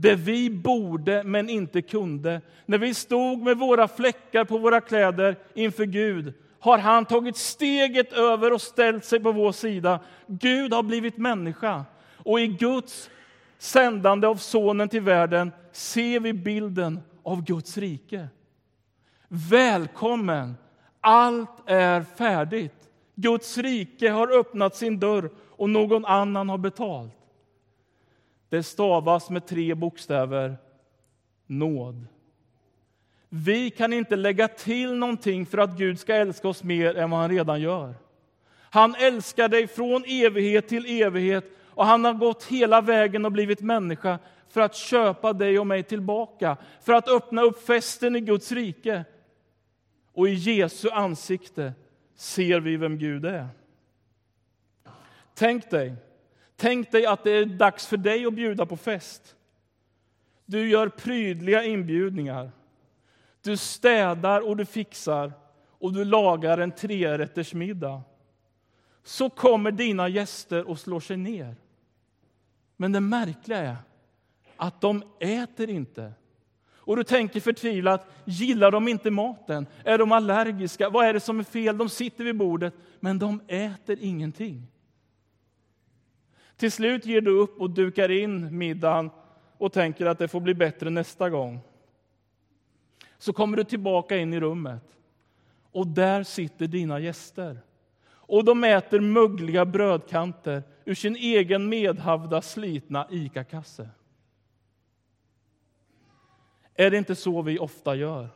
Det 0.00 0.14
vi 0.14 0.50
borde 0.50 1.22
men 1.24 1.48
inte 1.48 1.82
kunde. 1.82 2.40
När 2.66 2.78
vi 2.78 2.94
stod 2.94 3.42
med 3.42 3.58
våra 3.58 3.88
fläckar 3.88 4.44
på 4.44 4.58
våra 4.58 4.80
kläder 4.80 5.36
inför 5.54 5.84
Gud 5.84 6.34
har 6.60 6.78
han 6.78 7.04
tagit 7.04 7.36
steget 7.36 8.12
över 8.12 8.52
och 8.52 8.62
ställt 8.62 9.04
sig 9.04 9.20
på 9.20 9.32
vår 9.32 9.52
sida. 9.52 10.00
Gud 10.26 10.72
har 10.72 10.82
blivit 10.82 11.16
människa. 11.16 11.84
Och 12.16 12.40
i 12.40 12.46
Guds 12.46 13.10
sändande 13.58 14.26
av 14.26 14.36
Sonen 14.36 14.88
till 14.88 15.00
världen 15.00 15.52
ser 15.72 16.20
vi 16.20 16.32
bilden 16.32 17.00
av 17.22 17.44
Guds 17.44 17.78
rike. 17.78 18.28
Välkommen! 19.28 20.54
Allt 21.00 21.62
är 21.66 22.02
färdigt. 22.02 22.88
Guds 23.14 23.58
rike 23.58 24.10
har 24.10 24.38
öppnat 24.38 24.76
sin 24.76 25.00
dörr 25.00 25.30
och 25.50 25.70
någon 25.70 26.04
annan 26.04 26.48
har 26.48 26.58
betalt. 26.58 27.17
Det 28.48 28.62
stavas 28.62 29.30
med 29.30 29.46
tre 29.46 29.74
bokstäver. 29.74 30.56
nåd. 31.46 32.06
Vi 33.28 33.70
kan 33.70 33.92
inte 33.92 34.16
lägga 34.16 34.48
till 34.48 34.94
någonting 34.94 35.46
för 35.46 35.58
att 35.58 35.78
Gud 35.78 35.98
ska 36.00 36.14
älska 36.14 36.48
oss 36.48 36.62
mer 36.62 36.96
än 36.96 37.10
vad 37.10 37.20
han 37.20 37.30
redan 37.30 37.60
gör. 37.60 37.94
Han 38.70 38.94
älskar 38.94 39.48
dig 39.48 39.66
från 39.66 40.04
evighet 40.06 40.68
till 40.68 41.02
evighet 41.02 41.44
och 41.60 41.86
han 41.86 42.04
har 42.04 42.14
gått 42.14 42.44
hela 42.44 42.80
vägen 42.80 43.24
och 43.24 43.32
blivit 43.32 43.60
människa 43.60 44.18
för 44.48 44.60
att 44.60 44.76
köpa 44.76 45.32
dig 45.32 45.58
och 45.58 45.66
mig 45.66 45.82
tillbaka, 45.82 46.56
för 46.80 46.92
att 46.92 47.08
öppna 47.08 47.42
upp 47.42 47.66
festen 47.66 48.16
i 48.16 48.20
Guds 48.20 48.52
rike. 48.52 49.04
Och 50.12 50.28
i 50.28 50.32
Jesu 50.32 50.88
ansikte 50.90 51.72
ser 52.14 52.60
vi 52.60 52.76
vem 52.76 52.98
Gud 52.98 53.24
är. 53.24 53.48
Tänk 55.34 55.70
dig, 55.70 55.94
tänk 56.58 56.90
dig 56.90 57.06
att 57.06 57.24
det 57.24 57.30
är 57.30 57.46
dags 57.46 57.86
för 57.86 57.96
dig 57.96 58.26
att 58.26 58.34
bjuda 58.34 58.66
på 58.66 58.76
fest. 58.76 59.36
Du 60.46 60.68
gör 60.68 60.88
prydliga 60.88 61.64
inbjudningar. 61.64 62.50
Du 63.42 63.56
städar 63.56 64.40
och 64.40 64.56
du 64.56 64.64
fixar 64.64 65.32
och 65.68 65.92
du 65.92 66.04
lagar 66.04 66.58
en 66.58 66.72
trerättersmiddag. 66.72 68.02
Så 69.02 69.30
kommer 69.30 69.70
dina 69.70 70.08
gäster 70.08 70.68
och 70.68 70.78
slår 70.78 71.00
sig 71.00 71.16
ner. 71.16 71.56
Men 72.76 72.92
det 72.92 73.00
märkliga 73.00 73.58
är 73.58 73.76
att 74.56 74.80
de 74.80 75.02
äter 75.20 75.70
inte. 75.70 76.12
Och 76.74 76.96
du 76.96 77.04
tänker 77.04 77.40
förtvivlat, 77.40 78.06
gillar 78.24 78.70
de 78.70 78.88
inte 78.88 79.10
maten? 79.10 79.66
Är 79.84 79.98
de 79.98 80.12
allergiska? 80.12 80.90
Vad 80.90 81.06
är 81.06 81.12
det 81.12 81.20
som 81.20 81.40
är 81.40 81.44
fel? 81.44 81.78
De 81.78 81.88
sitter 81.88 82.24
vid 82.24 82.36
bordet, 82.36 82.74
men 83.00 83.18
de 83.18 83.40
äter 83.46 83.98
ingenting. 84.00 84.66
Till 86.58 86.72
slut 86.72 87.06
ger 87.06 87.20
du 87.20 87.30
upp 87.30 87.60
och 87.60 87.70
dukar 87.70 88.10
in 88.10 88.58
middagen 88.58 89.10
och 89.58 89.72
tänker 89.72 90.06
att 90.06 90.18
det 90.18 90.28
får 90.28 90.40
bli 90.40 90.54
bättre 90.54 90.90
nästa 90.90 91.30
gång. 91.30 91.60
Så 93.18 93.32
kommer 93.32 93.56
du 93.56 93.64
tillbaka 93.64 94.16
in 94.16 94.32
i 94.32 94.40
rummet 94.40 94.82
och 95.72 95.86
där 95.86 96.22
sitter 96.22 96.66
dina 96.66 97.00
gäster. 97.00 97.58
Och 98.08 98.44
de 98.44 98.64
äter 98.64 99.00
mögliga 99.00 99.64
brödkanter 99.64 100.62
ur 100.84 100.94
sin 100.94 101.16
egen 101.16 101.68
medhavda 101.68 102.42
slitna 102.42 103.06
ICA-kasse. 103.10 103.88
Är 106.74 106.90
det 106.90 106.98
inte 106.98 107.14
så 107.14 107.42
vi 107.42 107.58
ofta 107.58 107.94
gör? 107.94 108.28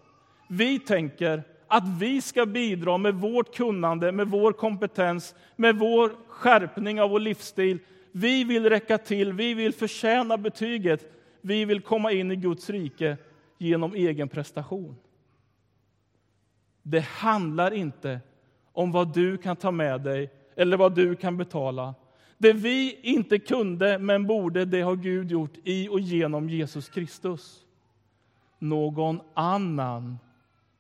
Vi 0.49 0.79
tänker 0.79 1.43
att 1.67 1.88
vi 1.99 2.23
ska 2.23 2.47
bidra 2.47 2.99
med 2.99 3.14
vårt 3.14 3.55
kunnande, 3.55 4.12
med 4.12 4.29
vår 4.29 4.52
kompetens, 4.52 5.35
med 5.57 5.79
vår 5.79 6.12
skärpning 6.29 7.00
av 7.00 7.11
vår 7.11 7.21
livsstil. 7.21 7.79
Vi 8.12 8.45
vill 8.45 8.69
räcka 8.71 8.99
till, 8.99 9.33
vi 9.33 9.54
vill 9.54 9.73
förtjäna 9.73 10.38
betyget, 10.38 11.12
vi 11.40 11.64
vill 11.64 11.81
komma 11.81 12.12
in 12.12 12.31
i 12.31 12.37
Guds 12.37 12.71
rike 12.71 13.16
genom 13.59 13.95
egen 13.95 14.28
prestation. 14.28 14.97
Det 16.83 17.00
handlar 17.00 17.75
inte 17.75 18.21
om 18.73 18.92
vad 18.92 19.14
du 19.14 19.37
kan 19.37 19.57
ta 19.57 19.71
med 19.71 20.00
dig 20.00 20.31
eller 20.57 20.76
vad 20.76 20.95
du 20.95 21.16
kan 21.16 21.37
betala. 21.37 21.95
Det 22.38 22.52
vi 22.52 22.99
inte 23.02 23.38
kunde 23.38 23.99
men 23.99 24.26
borde, 24.26 24.64
det 24.64 24.81
har 24.81 24.97
Gud 24.97 25.31
gjort 25.31 25.54
i 25.64 25.88
och 25.88 26.00
genom 26.00 26.49
Jesus 26.49 26.88
Kristus 26.88 27.64
någon 28.59 29.21
annan 29.35 30.19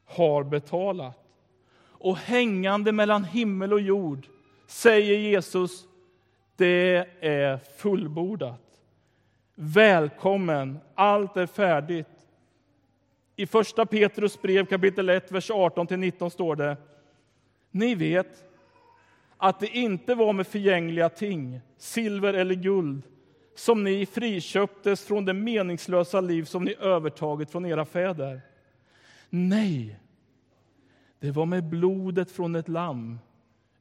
har 0.04 0.44
betalat. 0.44 1.18
Och 1.80 2.16
hängande 2.16 2.92
mellan 2.92 3.24
himmel 3.24 3.72
och 3.72 3.80
jord 3.80 4.26
säger 4.66 5.18
Jesus, 5.18 5.86
det 6.56 7.06
är 7.20 7.56
fullbordat. 7.76 8.60
Välkommen, 9.54 10.78
allt 10.94 11.36
är 11.36 11.46
färdigt. 11.46 12.06
I 13.36 13.46
första 13.46 13.86
Petrus 13.86 14.42
brev 14.42 14.66
kapitel 14.66 15.08
1, 15.08 15.32
vers 15.32 15.50
18-19 15.50 16.28
står 16.28 16.56
det, 16.56 16.76
ni 17.70 17.94
vet 17.94 18.44
att 19.36 19.60
det 19.60 19.66
inte 19.66 20.14
var 20.14 20.32
med 20.32 20.46
förgängliga 20.46 21.08
ting, 21.08 21.60
silver 21.76 22.34
eller 22.34 22.54
guld, 22.54 23.02
som 23.54 23.84
ni 23.84 24.06
friköptes 24.06 25.04
från 25.04 25.24
det 25.24 25.32
meningslösa 25.32 26.20
liv 26.20 26.44
som 26.44 26.64
ni 26.64 26.74
övertagit 26.80 27.50
från 27.50 27.66
era 27.66 27.84
fäder. 27.84 28.40
Nej, 29.30 29.98
det 31.18 31.30
var 31.30 31.46
med 31.46 31.64
blodet 31.64 32.30
från 32.30 32.54
ett 32.54 32.68
lamm 32.68 33.18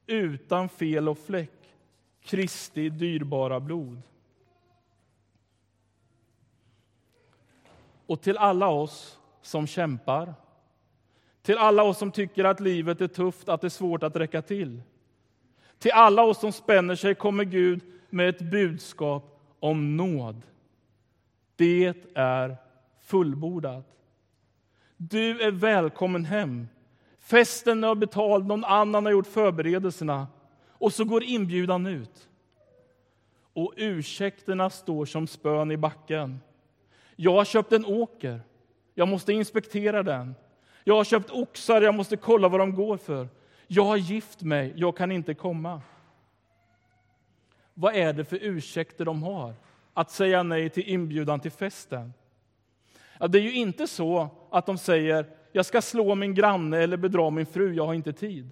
utan 0.07 0.69
fel 0.69 1.09
och 1.09 1.17
fläck, 1.17 1.60
Kristi 2.21 2.89
dyrbara 2.89 3.59
blod. 3.59 4.01
Och 8.05 8.21
till 8.21 8.37
alla 8.37 8.67
oss 8.67 9.19
som 9.41 9.67
kämpar, 9.67 10.33
till 11.41 11.57
alla 11.57 11.83
oss 11.83 11.97
som 11.97 12.11
tycker 12.11 12.43
att 12.43 12.59
livet 12.59 13.01
är 13.01 13.07
tufft, 13.07 13.49
att 13.49 13.61
det 13.61 13.67
är 13.67 13.69
svårt 13.69 14.03
att 14.03 14.15
räcka 14.15 14.41
till. 14.41 14.81
Till 15.79 15.91
alla 15.91 16.23
oss 16.23 16.39
som 16.39 16.51
spänner 16.51 16.95
sig 16.95 17.15
kommer 17.15 17.43
Gud 17.43 17.81
med 18.09 18.29
ett 18.29 18.51
budskap 18.51 19.39
om 19.59 19.97
nåd. 19.97 20.41
Det 21.55 21.93
är 22.15 22.57
fullbordat. 23.01 23.85
Du 24.97 25.41
är 25.41 25.51
välkommen 25.51 26.25
hem. 26.25 26.67
Festen 27.19 27.83
är 27.83 27.95
betald, 27.95 28.47
någon 28.47 28.63
annan 28.63 29.05
har 29.05 29.11
gjort 29.11 29.27
förberedelserna. 29.27 30.27
Och 30.81 30.93
så 30.93 31.05
går 31.05 31.23
inbjudan 31.23 31.85
ut. 31.85 32.29
Och 33.53 33.73
ursäkterna 33.77 34.69
står 34.69 35.05
som 35.05 35.27
spön 35.27 35.71
i 35.71 35.77
backen. 35.77 36.39
Jag 37.15 37.33
har 37.33 37.45
köpt 37.45 37.71
en 37.71 37.85
åker. 37.85 38.41
Jag 38.93 39.07
måste 39.07 39.33
inspektera 39.33 40.03
den. 40.03 40.35
Jag 40.83 40.95
har 40.95 41.03
köpt 41.03 41.31
oxar, 41.31 41.81
jag 41.81 41.95
måste 41.95 42.17
kolla 42.17 42.47
vad 42.47 42.59
de 42.59 42.75
går 42.75 42.97
för. 42.97 43.27
Jag 43.67 43.83
har 43.83 43.97
gift 43.97 44.41
mig, 44.41 44.73
jag 44.75 44.97
kan 44.97 45.11
inte 45.11 45.33
komma. 45.33 45.81
Vad 47.73 47.95
är 47.95 48.13
det 48.13 48.25
för 48.25 48.39
ursäkter 48.41 49.05
de 49.05 49.23
har 49.23 49.53
att 49.93 50.11
säga 50.11 50.43
nej 50.43 50.69
till 50.69 50.89
inbjudan 50.89 51.39
till 51.39 51.51
festen? 51.51 52.13
Ja, 53.19 53.27
det 53.27 53.37
är 53.37 53.43
ju 53.43 53.53
inte 53.53 53.87
så 53.87 54.29
att 54.51 54.65
de 54.65 54.77
säger 54.77 55.25
jag 55.51 55.65
ska 55.65 55.81
slå 55.81 56.15
min 56.15 56.35
granne 56.35 56.77
eller 56.77 56.97
bedra 56.97 57.29
min 57.29 57.45
fru, 57.45 57.73
jag 57.73 57.85
har 57.85 57.93
inte 57.93 58.13
tid. 58.13 58.49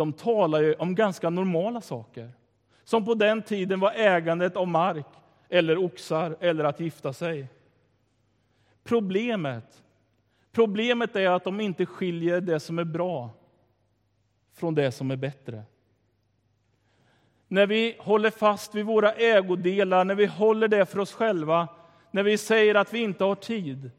De 0.00 0.12
talar 0.12 0.60
ju 0.62 0.74
om 0.74 0.94
ganska 0.94 1.30
normala 1.30 1.80
saker, 1.80 2.30
som 2.84 3.04
på 3.04 3.14
den 3.14 3.42
tiden 3.42 3.80
var 3.80 3.92
ägandet 3.92 4.56
av 4.56 4.68
mark 4.68 5.06
eller 5.48 5.84
oxar 5.84 6.36
eller 6.40 6.64
att 6.64 6.80
gifta 6.80 7.12
sig. 7.12 7.48
Problemet, 8.84 9.82
problemet 10.52 11.16
är 11.16 11.30
att 11.30 11.44
de 11.44 11.60
inte 11.60 11.86
skiljer 11.86 12.40
det 12.40 12.60
som 12.60 12.78
är 12.78 12.84
bra 12.84 13.30
från 14.52 14.74
det 14.74 14.92
som 14.92 15.10
är 15.10 15.16
bättre. 15.16 15.62
När 17.48 17.66
vi 17.66 17.96
håller 17.98 18.30
fast 18.30 18.74
vid 18.74 18.86
våra 18.86 19.12
ägodelar, 19.12 20.04
när 20.04 20.14
vi 20.14 20.26
håller 20.26 20.68
det 20.68 20.86
för 20.86 20.98
oss 20.98 21.12
själva, 21.12 21.68
när 22.10 22.22
vi 22.22 22.38
säger 22.38 22.74
att 22.74 22.94
vi 22.94 22.98
inte 22.98 23.24
har 23.24 23.34
tid, 23.34 23.90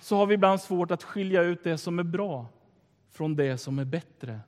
så 0.00 0.16
har 0.16 0.26
vi 0.26 0.34
ibland 0.34 0.60
svårt 0.60 0.90
att 0.90 1.02
skilja 1.02 1.42
ut 1.42 1.64
det 1.64 1.78
som 1.78 1.98
är 1.98 2.02
bra 2.02 2.46
från 3.10 3.36
det 3.36 3.58
som 3.58 3.78
är 3.78 3.84
bättre, 3.84 4.40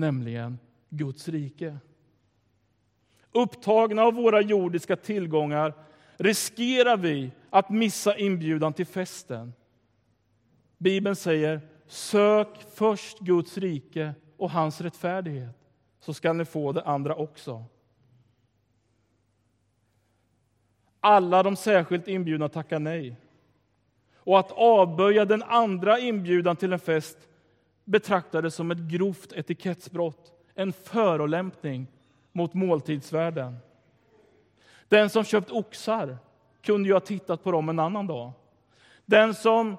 nämligen 0.00 0.58
Guds 0.88 1.28
rike. 1.28 1.78
Upptagna 3.32 4.02
av 4.02 4.14
våra 4.14 4.40
jordiska 4.40 4.96
tillgångar 4.96 5.74
riskerar 6.16 6.96
vi 6.96 7.32
att 7.50 7.70
missa 7.70 8.16
inbjudan 8.16 8.72
till 8.72 8.86
festen. 8.86 9.52
Bibeln 10.78 11.16
säger 11.16 11.60
sök 11.86 12.48
först 12.74 13.18
Guds 13.18 13.58
rike 13.58 14.14
och 14.36 14.50
hans 14.50 14.80
rättfärdighet 14.80 15.56
så 16.00 16.14
ska 16.14 16.32
ni 16.32 16.44
få 16.44 16.72
det 16.72 16.82
andra 16.82 17.14
också. 17.14 17.64
Alla 21.00 21.42
de 21.42 21.56
särskilt 21.56 22.08
inbjudna 22.08 22.48
tackar 22.48 22.78
nej. 22.78 23.16
Och 24.14 24.38
att 24.38 24.52
avböja 24.52 25.24
den 25.24 25.42
andra 25.42 25.98
inbjudan 25.98 26.56
till 26.56 26.72
en 26.72 26.78
fest 26.78 27.18
betraktades 27.88 28.54
som 28.54 28.70
ett 28.70 28.78
grovt 28.78 29.32
etikettsbrott, 29.32 30.32
en 30.54 30.72
förolämpning 30.72 31.86
mot 32.32 32.54
måltidsvärden. 32.54 33.56
Den 34.88 35.10
som 35.10 35.24
köpt 35.24 35.50
oxar 35.50 36.18
kunde 36.62 36.88
ju 36.88 36.92
ha 36.92 37.00
tittat 37.00 37.44
på 37.44 37.52
dem 37.52 37.68
en 37.68 37.78
annan 37.78 38.06
dag. 38.06 38.32
Den 39.06 39.34
som 39.34 39.76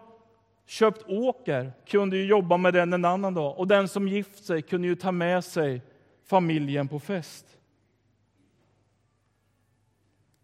köpt 0.66 1.04
åker 1.08 1.74
kunde 1.86 2.18
ju 2.18 2.26
jobba 2.26 2.58
med 2.58 2.74
den 2.74 2.94
en 2.94 3.06
annan 3.06 3.34
dag 3.34 3.60
och 3.60 3.68
den 3.68 3.88
som 3.88 4.08
gift 4.08 4.44
sig 4.44 4.62
kunde 4.62 4.88
ju 4.88 4.96
ta 4.96 5.12
med 5.12 5.44
sig 5.44 5.82
familjen 6.26 6.88
på 6.88 7.00
fest. 7.00 7.58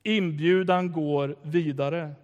Inbjudan 0.04 0.92
går 0.92 1.36
vidare. 1.42 2.16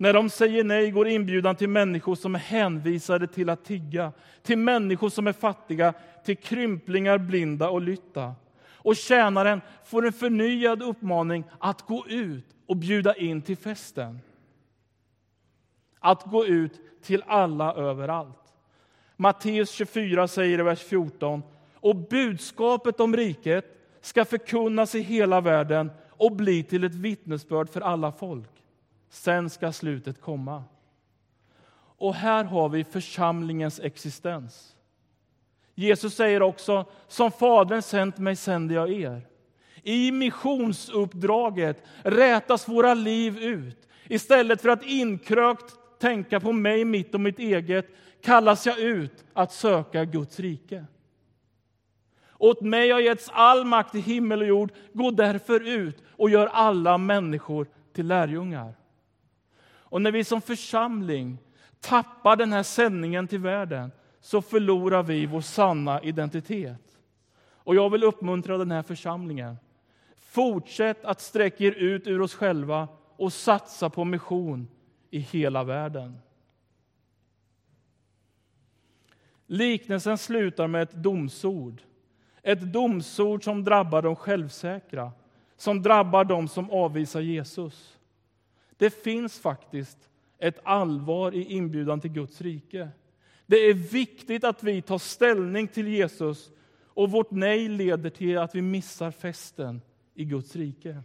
När 0.00 0.12
de 0.12 0.30
säger 0.30 0.64
nej 0.64 0.90
går 0.90 1.08
inbjudan 1.08 1.56
till 1.56 1.68
människor 1.68 2.14
som 2.14 2.34
är 2.34 2.38
hänvisade 2.38 3.26
till 3.26 3.50
att 3.50 3.64
tigga, 3.64 4.12
till 4.42 4.58
människor 4.58 5.08
som 5.08 5.26
är 5.26 5.32
fattiga, 5.32 5.94
till 6.24 6.36
krymplingar, 6.36 7.18
blinda 7.18 7.68
och 7.68 7.80
lytta. 7.80 8.34
Och 8.72 8.96
tjänaren 8.96 9.60
får 9.84 10.06
en 10.06 10.12
förnyad 10.12 10.82
uppmaning 10.82 11.44
att 11.58 11.82
gå 11.82 12.06
ut 12.08 12.44
och 12.66 12.76
bjuda 12.76 13.14
in 13.14 13.42
till 13.42 13.56
festen. 13.56 14.20
att 15.98 16.24
gå 16.24 16.46
ut 16.46 16.80
till 17.02 17.24
alla 17.26 17.74
överallt. 17.74 18.54
Matteus 19.16 19.70
24 19.70 20.28
säger 20.28 20.58
i 20.58 20.62
vers 20.62 20.82
14, 20.82 21.42
och 21.74 21.96
budskapet 21.96 23.00
om 23.00 23.16
riket 23.16 23.64
ska 24.00 24.24
förkunnas 24.24 24.94
i 24.94 25.00
hela 25.00 25.40
världen 25.40 25.90
och 26.10 26.36
bli 26.36 26.62
till 26.62 26.84
ett 26.84 26.94
vittnesbörd 26.94 27.70
för 27.70 27.80
alla 27.80 28.12
folk. 28.12 28.60
Sen 29.10 29.50
ska 29.50 29.72
slutet 29.72 30.20
komma. 30.20 30.64
Och 31.74 32.14
här 32.14 32.44
har 32.44 32.68
vi 32.68 32.84
församlingens 32.84 33.80
existens. 33.80 34.76
Jesus 35.74 36.14
säger 36.14 36.42
också, 36.42 36.84
som 37.08 37.30
Fadern 37.30 37.82
sänt 37.82 38.18
mig 38.18 38.36
sänder 38.36 38.74
jag 38.74 38.90
er. 38.90 39.26
I 39.82 40.12
missionsuppdraget 40.12 41.84
rätas 42.02 42.68
våra 42.68 42.94
liv 42.94 43.38
ut. 43.38 43.88
Istället 44.04 44.62
för 44.62 44.68
att 44.68 44.84
inkrökt 44.84 45.74
tänka 45.98 46.40
på 46.40 46.52
mig, 46.52 46.84
mitt 46.84 47.14
och 47.14 47.20
mitt 47.20 47.38
eget, 47.38 47.86
kallas 48.22 48.66
jag 48.66 48.78
ut 48.78 49.24
att 49.32 49.52
söka 49.52 50.04
Guds 50.04 50.40
rike. 50.40 50.84
Åt 52.38 52.60
mig 52.60 52.90
har 52.90 53.00
getts 53.00 53.30
all 53.32 53.64
makt 53.64 53.94
i 53.94 54.00
himmel 54.00 54.40
och 54.40 54.46
jord. 54.46 54.72
Gå 54.92 55.10
därför 55.10 55.68
ut 55.68 56.02
och 56.08 56.30
gör 56.30 56.46
alla 56.46 56.98
människor 56.98 57.66
till 57.92 58.06
lärjungar. 58.06 58.79
Och 59.90 60.02
när 60.02 60.12
vi 60.12 60.24
som 60.24 60.40
församling 60.40 61.38
tappar 61.80 62.36
den 62.36 62.52
här 62.52 62.62
sändningen 62.62 63.28
till 63.28 63.38
världen 63.38 63.92
så 64.20 64.42
förlorar 64.42 65.02
vi 65.02 65.26
vår 65.26 65.40
sanna 65.40 66.02
identitet. 66.02 66.98
Och 67.48 67.74
jag 67.74 67.90
vill 67.90 68.04
uppmuntra 68.04 68.58
den 68.58 68.70
här 68.70 68.82
församlingen. 68.82 69.56
Fortsätt 70.16 71.04
att 71.04 71.20
sträcka 71.20 71.64
er 71.64 71.72
ut 71.72 72.06
ur 72.06 72.20
oss 72.20 72.34
själva 72.34 72.88
och 73.16 73.32
satsa 73.32 73.90
på 73.90 74.04
mission 74.04 74.68
i 75.10 75.18
hela 75.18 75.64
världen. 75.64 76.18
Liknelsen 79.46 80.18
slutar 80.18 80.66
med 80.66 80.82
ett 80.82 80.94
domsord. 80.94 81.82
Ett 82.42 82.72
domsord 82.72 83.44
som 83.44 83.64
drabbar 83.64 84.02
de 84.02 84.16
självsäkra, 84.16 85.12
som 85.56 85.82
drabbar 85.82 86.24
dem 86.24 86.48
som 86.48 86.70
avvisar 86.70 87.20
Jesus. 87.20 87.98
Det 88.80 88.90
finns 88.90 89.40
faktiskt 89.40 90.08
ett 90.38 90.60
allvar 90.62 91.34
i 91.34 91.44
inbjudan 91.44 92.00
till 92.00 92.10
Guds 92.10 92.40
rike. 92.40 92.88
Det 93.46 93.56
är 93.56 93.74
viktigt 93.74 94.44
att 94.44 94.62
vi 94.62 94.82
tar 94.82 94.98
ställning 94.98 95.68
till 95.68 95.88
Jesus 95.88 96.50
och 96.86 97.10
vårt 97.10 97.30
nej 97.30 97.68
leder 97.68 98.10
till 98.10 98.38
att 98.38 98.54
vi 98.54 98.62
missar 98.62 99.10
festen 99.10 99.80
i 100.14 100.24
Guds 100.24 100.56
rike. 100.56 101.02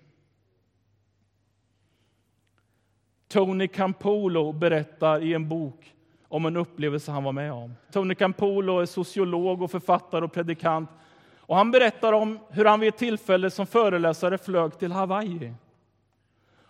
Tony 3.27 3.67
Campolo 3.67 4.51
berättar 4.51 5.23
i 5.23 5.33
en 5.33 5.49
bok 5.49 5.95
om 6.27 6.45
en 6.45 6.57
upplevelse 6.57 7.11
han 7.11 7.23
var 7.23 7.31
med 7.31 7.53
om. 7.53 7.73
Tony 7.91 8.15
Campolo 8.15 8.79
är 8.79 8.85
sociolog, 8.85 9.61
och 9.61 9.71
författare 9.71 10.25
och 10.25 10.33
predikant. 10.33 10.89
Och 11.37 11.55
han 11.55 11.71
berättar 11.71 12.13
om 12.13 12.39
hur 12.49 12.65
han 12.65 12.79
vid 12.79 12.89
ett 12.89 12.97
tillfälle 12.97 13.51
som 13.51 13.67
föreläsare 13.67 14.37
flög 14.37 14.79
till 14.79 14.91
Hawaii. 14.91 15.53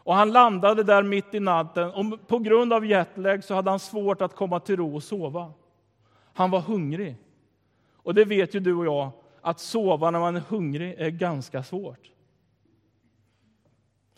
Och 0.05 0.15
han 0.15 0.31
landade 0.31 0.83
där 0.83 1.03
mitt 1.03 1.33
i 1.33 1.39
natten 1.39 1.91
och 1.91 2.27
på 2.27 2.39
grund 2.39 2.73
av 2.73 2.85
jetlag 2.85 3.43
så 3.43 3.53
hade 3.53 3.69
han 3.69 3.79
svårt 3.79 4.21
att 4.21 4.35
komma 4.35 4.59
till 4.59 4.75
ro 4.75 4.95
och 4.95 5.03
sova. 5.03 5.53
Han 6.33 6.51
var 6.51 6.59
hungrig. 6.59 7.15
Och 7.95 8.13
det 8.13 8.25
vet 8.25 8.55
ju 8.55 8.59
du 8.59 8.75
och 8.75 8.85
jag, 8.85 9.11
att 9.41 9.59
sova 9.59 10.11
när 10.11 10.19
man 10.19 10.35
är 10.35 10.43
hungrig 10.49 10.95
är 10.97 11.09
ganska 11.09 11.63
svårt. 11.63 12.11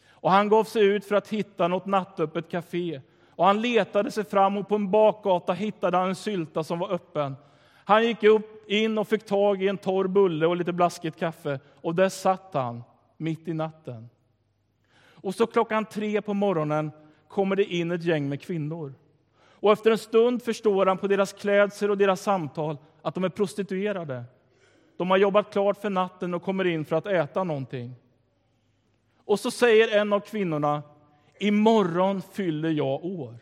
Och 0.09 0.31
han 0.31 0.49
gav 0.49 0.63
sig 0.63 0.85
ut 0.85 1.05
för 1.05 1.15
att 1.15 1.27
hitta 1.27 1.67
något 1.67 1.85
nattöppet 1.85 2.49
café. 2.49 3.01
Och 3.29 3.45
han 3.45 3.61
letade 3.61 4.11
sig 4.11 4.23
fram 4.23 4.57
och 4.57 4.67
på 4.67 4.75
en 4.75 4.91
bakgata 4.91 5.53
hittade 5.53 5.97
han 5.97 6.09
en 6.09 6.15
sylta 6.15 6.63
som 6.63 6.79
var 6.79 6.91
öppen. 6.91 7.35
Han 7.85 8.03
gick 8.03 8.23
upp, 8.23 8.69
in 8.69 8.97
och 8.97 9.07
fick 9.07 9.25
tag 9.25 9.63
i 9.63 9.67
en 9.67 9.77
torr 9.77 10.07
bulle 10.07 10.47
och 10.47 10.57
lite 10.57 10.73
blaskigt 10.73 11.19
kaffe. 11.19 11.59
Och 11.81 11.95
där 11.95 12.09
satt 12.09 12.53
han, 12.53 12.83
mitt 13.17 13.47
i 13.47 13.53
natten. 13.53 14.09
Och 15.21 15.35
så 15.35 15.47
klockan 15.47 15.85
tre 15.85 16.21
på 16.21 16.33
morgonen 16.33 16.91
kommer 17.27 17.55
det 17.55 17.63
in 17.63 17.91
ett 17.91 18.03
gäng 18.03 18.29
med 18.29 18.41
kvinnor. 18.41 18.93
Och 19.59 19.71
efter 19.71 19.91
en 19.91 19.97
stund 19.97 20.43
förstår 20.43 20.85
han 20.85 20.97
på 20.97 21.07
deras 21.07 21.33
klädsel 21.33 21.91
och 21.91 21.97
deras 21.97 22.21
samtal 22.21 22.77
att 23.01 23.15
de 23.15 23.23
är 23.23 23.29
prostituerade. 23.29 24.23
De 24.97 25.09
har 25.09 25.17
jobbat 25.17 25.51
klart 25.51 25.81
för 25.81 25.89
natten 25.89 26.33
och 26.33 26.43
kommer 26.43 26.67
in 26.67 26.85
för 26.85 26.95
att 26.95 27.07
äta 27.07 27.43
någonting. 27.43 27.95
Och 29.25 29.39
så 29.39 29.51
säger 29.51 29.97
en 29.97 30.13
av 30.13 30.19
kvinnorna, 30.19 30.83
imorgon 31.39 32.21
fyller 32.21 32.69
jag 32.69 33.05
år. 33.05 33.35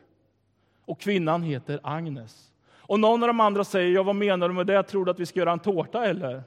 Och 0.85 0.99
kvinnan 0.99 1.43
heter 1.43 1.79
Agnes. 1.83 2.51
Och 2.87 2.99
någon 2.99 3.23
av 3.23 3.27
de 3.27 3.39
andra 3.39 3.63
säger, 3.63 3.91
ja 3.91 4.03
vad 4.03 4.15
menar 4.15 4.47
du 4.47 4.53
med 4.53 4.67
det? 4.67 4.83
Tror 4.83 5.05
du 5.05 5.11
att 5.11 5.19
vi 5.19 5.25
ska 5.25 5.39
göra 5.39 5.51
en 5.51 5.59
tårta 5.59 6.05
eller? 6.05 6.43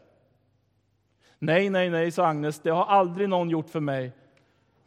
Nej, 1.38 1.70
nej, 1.70 1.90
nej, 1.90 2.10
sa 2.10 2.26
Agnes, 2.26 2.60
det 2.60 2.70
har 2.70 2.84
aldrig 2.84 3.28
någon 3.28 3.50
gjort 3.50 3.70
för 3.70 3.80
mig. 3.80 4.12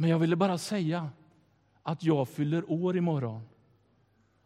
Men 0.02 0.10
jag 0.10 0.20
ville 0.20 0.36
bara 0.36 0.58
säga 0.58 1.10
att 1.84 2.04
jag 2.04 2.28
fyller 2.30 2.72
år 2.72 2.98
imorgon. 2.98 3.42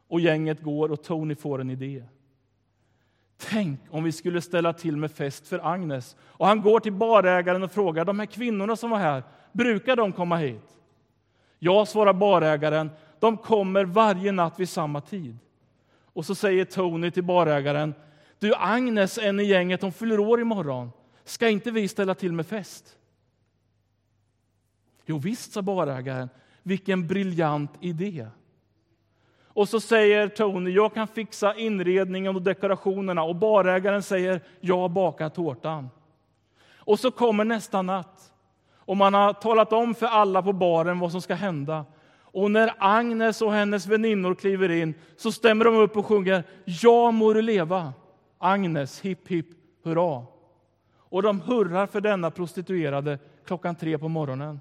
Och 0.07 0.19
gänget 0.19 0.61
går 0.61 0.91
och 0.91 1.03
Tony 1.03 1.35
får 1.35 1.61
en 1.61 1.69
idé. 1.69 2.03
Tänk 3.37 3.79
om 3.89 4.03
vi 4.03 4.11
skulle 4.11 4.41
ställa 4.41 4.73
till 4.73 4.97
med 4.97 5.11
fest 5.11 5.47
för 5.47 5.73
Agnes. 5.73 6.15
Och 6.21 6.47
han 6.47 6.61
går 6.61 6.79
till 6.79 6.93
barägaren 6.93 7.63
och 7.63 7.71
frågar, 7.71 8.05
de 8.05 8.19
här 8.19 8.25
kvinnorna 8.25 8.75
som 8.75 8.89
var 8.89 8.97
här, 8.97 9.23
brukar 9.51 9.95
de 9.95 10.11
komma 10.11 10.37
hit? 10.37 10.77
Ja, 11.59 11.85
svarar 11.85 12.13
barägaren, 12.13 12.89
de 13.19 13.37
kommer 13.37 13.85
varje 13.85 14.31
natt 14.31 14.59
vid 14.59 14.69
samma 14.69 15.01
tid. 15.01 15.37
Och 16.03 16.25
så 16.25 16.35
säger 16.35 16.65
Tony 16.65 17.11
till 17.11 17.23
barägaren, 17.23 17.93
du 18.39 18.53
Agnes, 18.55 19.17
en 19.17 19.39
i 19.39 19.43
gänget, 19.43 19.81
hon 19.81 19.91
fyller 19.91 20.19
år 20.19 20.41
imorgon. 20.41 20.91
Ska 21.23 21.49
inte 21.49 21.71
vi 21.71 21.87
ställa 21.87 22.15
till 22.15 22.31
med 22.31 22.47
fest? 22.47 22.97
Jo 25.05 25.17
visst, 25.17 25.51
sa 25.51 25.61
barägaren, 25.61 26.29
vilken 26.63 27.07
briljant 27.07 27.71
idé. 27.81 28.27
Och 29.55 29.69
så 29.69 29.79
säger 29.79 30.27
Tony, 30.27 30.71
jag 30.71 30.93
kan 30.93 31.07
fixa 31.07 31.55
inredningen 31.55 32.35
och 32.35 32.41
dekorationerna. 32.41 33.23
Och 33.23 33.35
barägaren 33.35 34.03
säger, 34.03 34.41
jag 34.59 34.91
bakar 34.91 35.29
tårtan. 35.29 35.89
Och 36.77 36.99
så 36.99 37.11
kommer 37.11 37.45
nästa 37.45 37.81
natt. 37.81 38.31
Och 38.75 38.97
man 38.97 39.13
har 39.13 39.33
talat 39.33 39.73
om 39.73 39.95
för 39.95 40.05
alla 40.05 40.43
på 40.43 40.53
baren 40.53 40.99
vad 40.99 41.11
som 41.11 41.21
ska 41.21 41.33
hända. 41.33 41.85
Och 42.19 42.51
när 42.51 42.73
Agnes 42.77 43.41
och 43.41 43.53
hennes 43.53 43.87
väninnor 43.87 44.35
kliver 44.35 44.71
in 44.71 44.93
så 45.17 45.31
stämmer 45.31 45.65
de 45.65 45.75
upp 45.75 45.97
och 45.97 46.05
sjunger 46.05 46.43
Ja 46.65 47.11
må 47.11 47.33
du 47.33 47.41
leva, 47.41 47.93
Agnes, 48.37 49.01
hipp 49.01 49.27
hipp 49.27 49.47
hurra. 49.83 50.25
Och 50.97 51.21
de 51.21 51.41
hurrar 51.41 51.87
för 51.87 52.01
denna 52.01 52.31
prostituerade 52.31 53.19
klockan 53.45 53.75
tre 53.75 53.97
på 53.97 54.07
morgonen. 54.07 54.59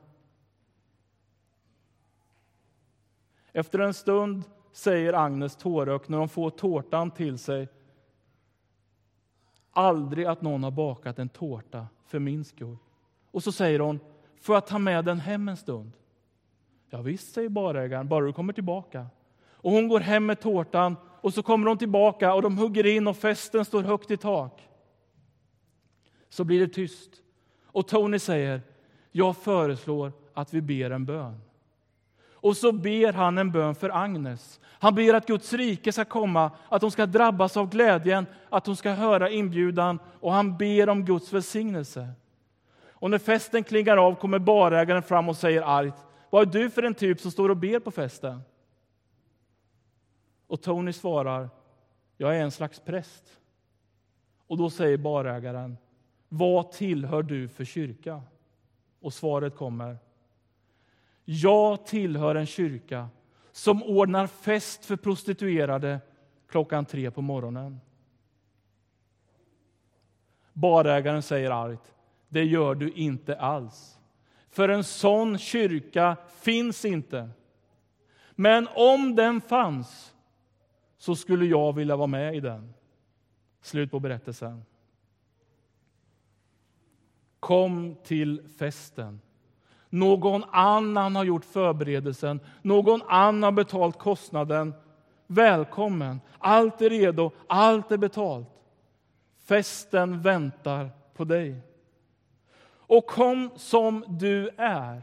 Efter 3.57 3.79
en 3.79 3.95
stund 3.95 4.43
säger 4.73 5.13
Agnes 5.13 5.57
tårögd 5.57 6.11
när 6.11 6.19
de 6.19 6.29
får 6.29 6.51
tårtan 6.51 7.11
till 7.11 7.39
sig. 7.39 7.69
Aldrig 9.71 10.27
att 10.27 10.43
någon 10.43 10.63
har 10.63 10.71
bakat 10.71 11.19
en 11.19 11.29
tårta 11.29 11.87
för 12.07 12.19
min 12.19 12.45
skull. 12.45 12.77
Och 13.31 13.43
så 13.43 13.53
säger 13.53 13.79
hon, 13.79 14.01
får 14.41 14.55
jag 14.55 14.67
ta 14.67 14.79
med 14.79 15.05
den 15.05 15.21
hem 15.21 15.49
en 15.49 15.57
stund? 15.57 15.93
Ja, 16.91 17.03
visst, 17.03 17.35
säger 17.35 17.49
barägaren, 17.49 18.09
bara 18.09 18.27
du 18.27 18.33
kommer 18.33 18.53
tillbaka. 18.53 19.07
Och 19.47 19.71
hon 19.71 19.89
går 19.89 20.01
hem 20.01 20.27
med 20.27 20.41
tårtan 20.41 20.97
och 21.21 21.35
så 21.35 21.43
kommer 21.43 21.67
hon 21.67 21.79
tillbaka 21.79 22.35
och 22.35 22.43
de 22.43 22.59
hugger 22.59 22.87
in 22.87 23.09
och 23.09 23.17
festen 23.17 23.65
står 23.65 23.83
högt 23.83 24.11
i 24.11 24.17
tak. 24.17 24.69
Så 26.29 26.45
blir 26.45 26.61
det 26.61 26.69
tyst. 26.69 27.11
Och 27.65 27.89
Tony 27.89 28.19
säger, 28.19 28.63
jag 29.13 29.37
föreslår 29.37 30.13
att 30.35 30.55
vi 30.55 30.61
ber 30.61 30.91
en 30.91 31.05
bön. 31.05 31.44
Och 32.45 32.57
så 32.57 32.73
ber 32.73 33.13
han 33.13 33.39
en 33.39 33.51
bön 33.51 33.75
för 33.75 33.91
Agnes. 33.91 34.61
Han 34.65 34.95
ber 34.95 35.15
att 35.15 35.27
Guds 35.27 35.53
rike 35.53 35.93
ska 35.93 36.05
komma, 36.05 36.51
att 36.69 36.83
hon 36.83 36.91
ska 36.91 37.07
drabbas 37.07 37.57
av 37.57 37.71
glädjen, 37.71 38.27
att 38.49 38.67
hon 38.67 38.77
ska 38.77 38.91
höra 38.91 39.31
inbjudan 39.31 39.99
och 40.21 40.33
han 40.33 40.57
ber 40.57 40.89
om 40.89 41.05
Guds 41.05 41.33
välsignelse. 41.33 42.09
Och 42.87 43.11
när 43.11 43.19
festen 43.19 43.65
klingar 43.65 43.97
av 43.97 44.15
kommer 44.15 44.39
barägaren 44.39 45.03
fram 45.03 45.29
och 45.29 45.37
säger 45.37 45.63
argt, 45.63 45.97
vad 46.31 46.49
är 46.49 46.61
du 46.61 46.71
för 46.71 46.83
en 46.83 46.95
typ 46.95 47.21
som 47.21 47.31
står 47.31 47.49
och 47.49 47.57
ber 47.57 47.79
på 47.79 47.91
festen? 47.91 48.41
Och 50.47 50.63
Tony 50.63 50.93
svarar, 50.93 51.51
jag 52.17 52.37
är 52.37 52.41
en 52.41 52.51
slags 52.51 52.81
präst. 52.81 53.25
Och 54.47 54.57
då 54.57 54.71
säger 54.71 54.97
barägaren, 54.97 55.77
vad 56.29 56.73
tillhör 56.73 57.23
du 57.23 57.49
för 57.49 57.65
kyrka? 57.65 58.23
Och 59.01 59.15
svaret 59.15 59.57
kommer, 59.57 59.99
jag 61.25 61.87
tillhör 61.87 62.35
en 62.35 62.47
kyrka 62.47 63.09
som 63.53 63.83
ordnar 63.83 64.27
fest 64.27 64.85
för 64.85 64.97
prostituerade 64.97 66.01
klockan 66.49 66.85
tre 66.85 67.11
på 67.11 67.23
morgonen. 67.23 67.81
Barägaren 70.53 71.23
säger 71.23 71.51
argt, 71.51 71.93
det 72.29 72.45
gör 72.45 72.75
du 72.75 72.91
inte 72.91 73.37
alls. 73.37 73.99
För 74.49 74.69
en 74.69 74.85
sån 74.85 75.39
kyrka 75.39 76.17
finns 76.41 76.85
inte. 76.85 77.31
Men 78.31 78.69
om 78.75 79.15
den 79.15 79.41
fanns 79.41 80.15
så 80.99 81.17
skulle 81.17 81.47
jag 81.47 81.73
vilja 81.73 81.97
vara 81.97 82.07
med 82.07 82.37
i 82.37 82.41
den. 82.41 82.75
Slut 83.61 83.91
på 83.91 84.01
berättelsen. 84.01 84.65
Kom 87.41 87.97
till 88.05 88.49
festen. 88.59 89.21
Någon 89.95 90.45
annan 90.51 91.17
har 91.17 91.25
gjort 91.25 91.45
förberedelsen, 91.45 92.41
någon 92.63 93.03
annan 93.09 93.43
har 93.43 93.53
betalt 93.53 93.99
kostnaden. 93.99 94.75
Välkommen! 95.27 96.21
Allt 96.39 96.83
är 96.83 96.91
redo, 96.91 97.31
allt 97.47 97.93
är 97.93 97.97
betalt. 97.97 98.49
Festen 99.45 100.23
väntar 100.23 100.91
på 101.17 101.25
dig. 101.25 101.61
Och 102.67 103.07
kom 103.07 103.51
som 103.57 104.05
du 104.09 104.51
är. 104.57 105.03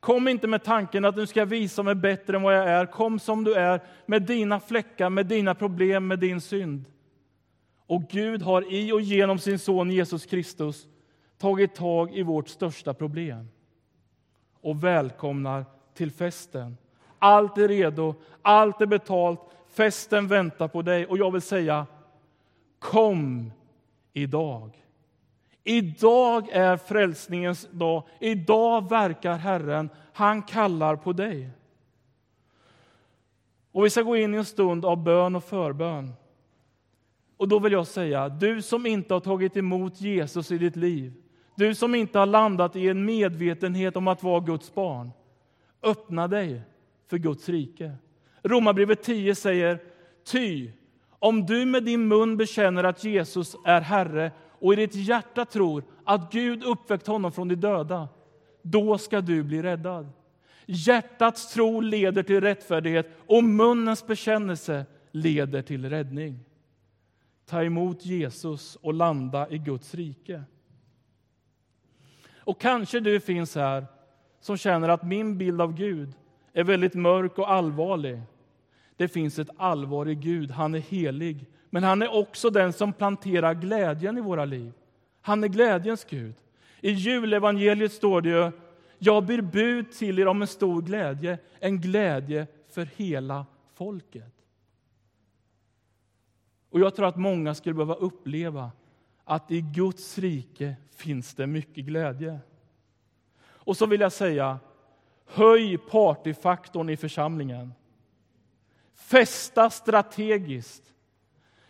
Kom 0.00 0.28
inte 0.28 0.46
med 0.46 0.64
tanken 0.64 1.04
att 1.04 1.16
du 1.16 1.26
ska 1.26 1.44
visa 1.44 1.82
mig 1.82 1.94
bättre 1.94 2.36
än 2.36 2.42
vad 2.42 2.56
jag 2.56 2.68
är. 2.68 2.86
Kom 2.86 3.18
som 3.18 3.44
du 3.44 3.54
är, 3.54 3.80
med 4.06 4.22
dina 4.22 4.60
fläckar, 4.60 5.10
med 5.10 5.26
dina 5.26 5.54
problem, 5.54 6.06
med 6.06 6.18
din 6.18 6.40
synd. 6.40 6.84
Och 7.86 8.02
Gud 8.10 8.42
har 8.42 8.72
i 8.74 8.92
och 8.92 9.00
genom 9.00 9.38
sin 9.38 9.58
son 9.58 9.90
Jesus 9.90 10.26
Kristus 10.26 10.86
tagit 11.38 11.74
tag 11.74 12.14
i 12.14 12.22
vårt 12.22 12.48
största 12.48 12.94
problem 12.94 13.48
och 14.62 14.84
välkomnar 14.84 15.64
till 15.94 16.10
festen. 16.10 16.76
Allt 17.18 17.58
är 17.58 17.68
redo, 17.68 18.14
allt 18.42 18.80
är 18.80 18.86
betalt, 18.86 19.40
festen 19.68 20.28
väntar 20.28 20.68
på 20.68 20.82
dig. 20.82 21.06
Och 21.06 21.18
jag 21.18 21.30
vill 21.30 21.42
säga, 21.42 21.86
kom 22.78 23.52
idag. 24.12 24.82
Idag 25.64 26.48
är 26.52 26.76
frälsningens 26.76 27.68
dag. 27.70 28.02
Idag 28.20 28.88
verkar 28.88 29.36
Herren. 29.36 29.90
Han 30.12 30.42
kallar 30.42 30.96
på 30.96 31.12
dig. 31.12 31.50
Och 33.72 33.84
Vi 33.84 33.90
ska 33.90 34.02
gå 34.02 34.16
in 34.16 34.34
i 34.34 34.38
en 34.38 34.44
stund 34.44 34.84
av 34.84 35.02
bön 35.02 35.36
och 35.36 35.44
förbön. 35.44 36.12
Och 37.36 37.48
då 37.48 37.58
vill 37.58 37.72
jag 37.72 37.86
säga, 37.86 38.28
du 38.28 38.62
som 38.62 38.86
inte 38.86 39.14
har 39.14 39.20
tagit 39.20 39.56
emot 39.56 40.00
Jesus 40.00 40.50
i 40.50 40.58
ditt 40.58 40.76
liv, 40.76 41.21
du 41.54 41.74
som 41.74 41.94
inte 41.94 42.18
har 42.18 42.26
landat 42.26 42.76
i 42.76 42.88
en 42.88 43.04
medvetenhet 43.04 43.96
om 43.96 44.08
att 44.08 44.22
vara 44.22 44.40
Guds 44.40 44.74
barn, 44.74 45.10
öppna 45.82 46.28
dig 46.28 46.62
för 47.10 47.18
Guds 47.18 47.48
rike. 47.48 47.92
Romarbrevet 48.42 49.02
10 49.02 49.34
säger, 49.34 49.78
ty 50.24 50.70
om 51.18 51.46
du 51.46 51.66
med 51.66 51.84
din 51.84 52.08
mun 52.08 52.36
bekänner 52.36 52.84
att 52.84 53.04
Jesus 53.04 53.56
är 53.64 53.80
Herre 53.80 54.32
och 54.50 54.72
i 54.72 54.76
ditt 54.76 54.94
hjärta 54.94 55.44
tror 55.44 55.84
att 56.04 56.32
Gud 56.32 56.64
uppväckt 56.64 57.06
honom 57.06 57.32
från 57.32 57.48
de 57.48 57.54
döda, 57.54 58.08
då 58.62 58.98
ska 58.98 59.20
du 59.20 59.42
bli 59.42 59.62
räddad. 59.62 60.08
Hjärtats 60.66 61.54
tro 61.54 61.80
leder 61.80 62.22
till 62.22 62.40
rättfärdighet 62.40 63.08
och 63.26 63.44
munnens 63.44 64.06
bekännelse 64.06 64.86
leder 65.12 65.62
till 65.62 65.90
räddning. 65.90 66.38
Ta 67.46 67.62
emot 67.62 68.04
Jesus 68.04 68.76
och 68.76 68.94
landa 68.94 69.50
i 69.50 69.58
Guds 69.58 69.94
rike. 69.94 70.42
Och 72.44 72.60
kanske 72.60 73.00
du 73.00 73.20
finns 73.20 73.54
här 73.54 73.86
som 74.40 74.56
känner 74.56 74.88
att 74.88 75.02
min 75.02 75.38
bild 75.38 75.60
av 75.60 75.74
Gud 75.74 76.12
är 76.52 76.64
väldigt 76.64 76.94
mörk 76.94 77.38
och 77.38 77.50
allvarlig. 77.50 78.20
Det 78.96 79.08
finns 79.08 79.38
ett 79.38 79.50
allvar 79.56 80.08
i 80.08 80.14
Gud. 80.14 80.50
Han 80.50 80.74
är 80.74 80.78
helig. 80.78 81.46
Men 81.70 81.84
han 81.84 82.02
är 82.02 82.14
också 82.14 82.50
den 82.50 82.72
som 82.72 82.92
planterar 82.92 83.54
glädjen 83.54 84.18
i 84.18 84.20
våra 84.20 84.44
liv. 84.44 84.72
Han 85.20 85.44
är 85.44 85.48
glädjens 85.48 86.04
Gud. 86.04 86.34
I 86.80 86.90
julevangeliet 86.90 87.92
står 87.92 88.20
det 88.20 88.28
ju 88.28 88.50
jag 89.04 89.26
ber 89.26 89.40
bud 89.40 89.92
till 89.92 90.18
er 90.18 90.26
om 90.26 90.42
en 90.42 90.48
stor 90.48 90.82
glädje, 90.82 91.38
en 91.60 91.80
glädje 91.80 92.46
för 92.68 92.88
hela 92.96 93.46
folket. 93.74 94.34
Och 96.70 96.80
Jag 96.80 96.96
tror 96.96 97.06
att 97.06 97.16
många 97.16 97.54
skulle 97.54 97.74
behöva 97.74 97.94
uppleva 97.94 98.70
att 99.34 99.50
i 99.50 99.60
Guds 99.60 100.18
rike 100.18 100.76
finns 100.96 101.34
det 101.34 101.46
mycket 101.46 101.84
glädje. 101.84 102.38
Och 103.44 103.76
så 103.76 103.86
vill 103.86 104.00
jag 104.00 104.12
säga, 104.12 104.58
höj 105.26 105.78
partyfaktorn 105.78 106.88
i 106.90 106.96
församlingen. 106.96 107.72
Festa 108.94 109.70
strategiskt. 109.70 110.82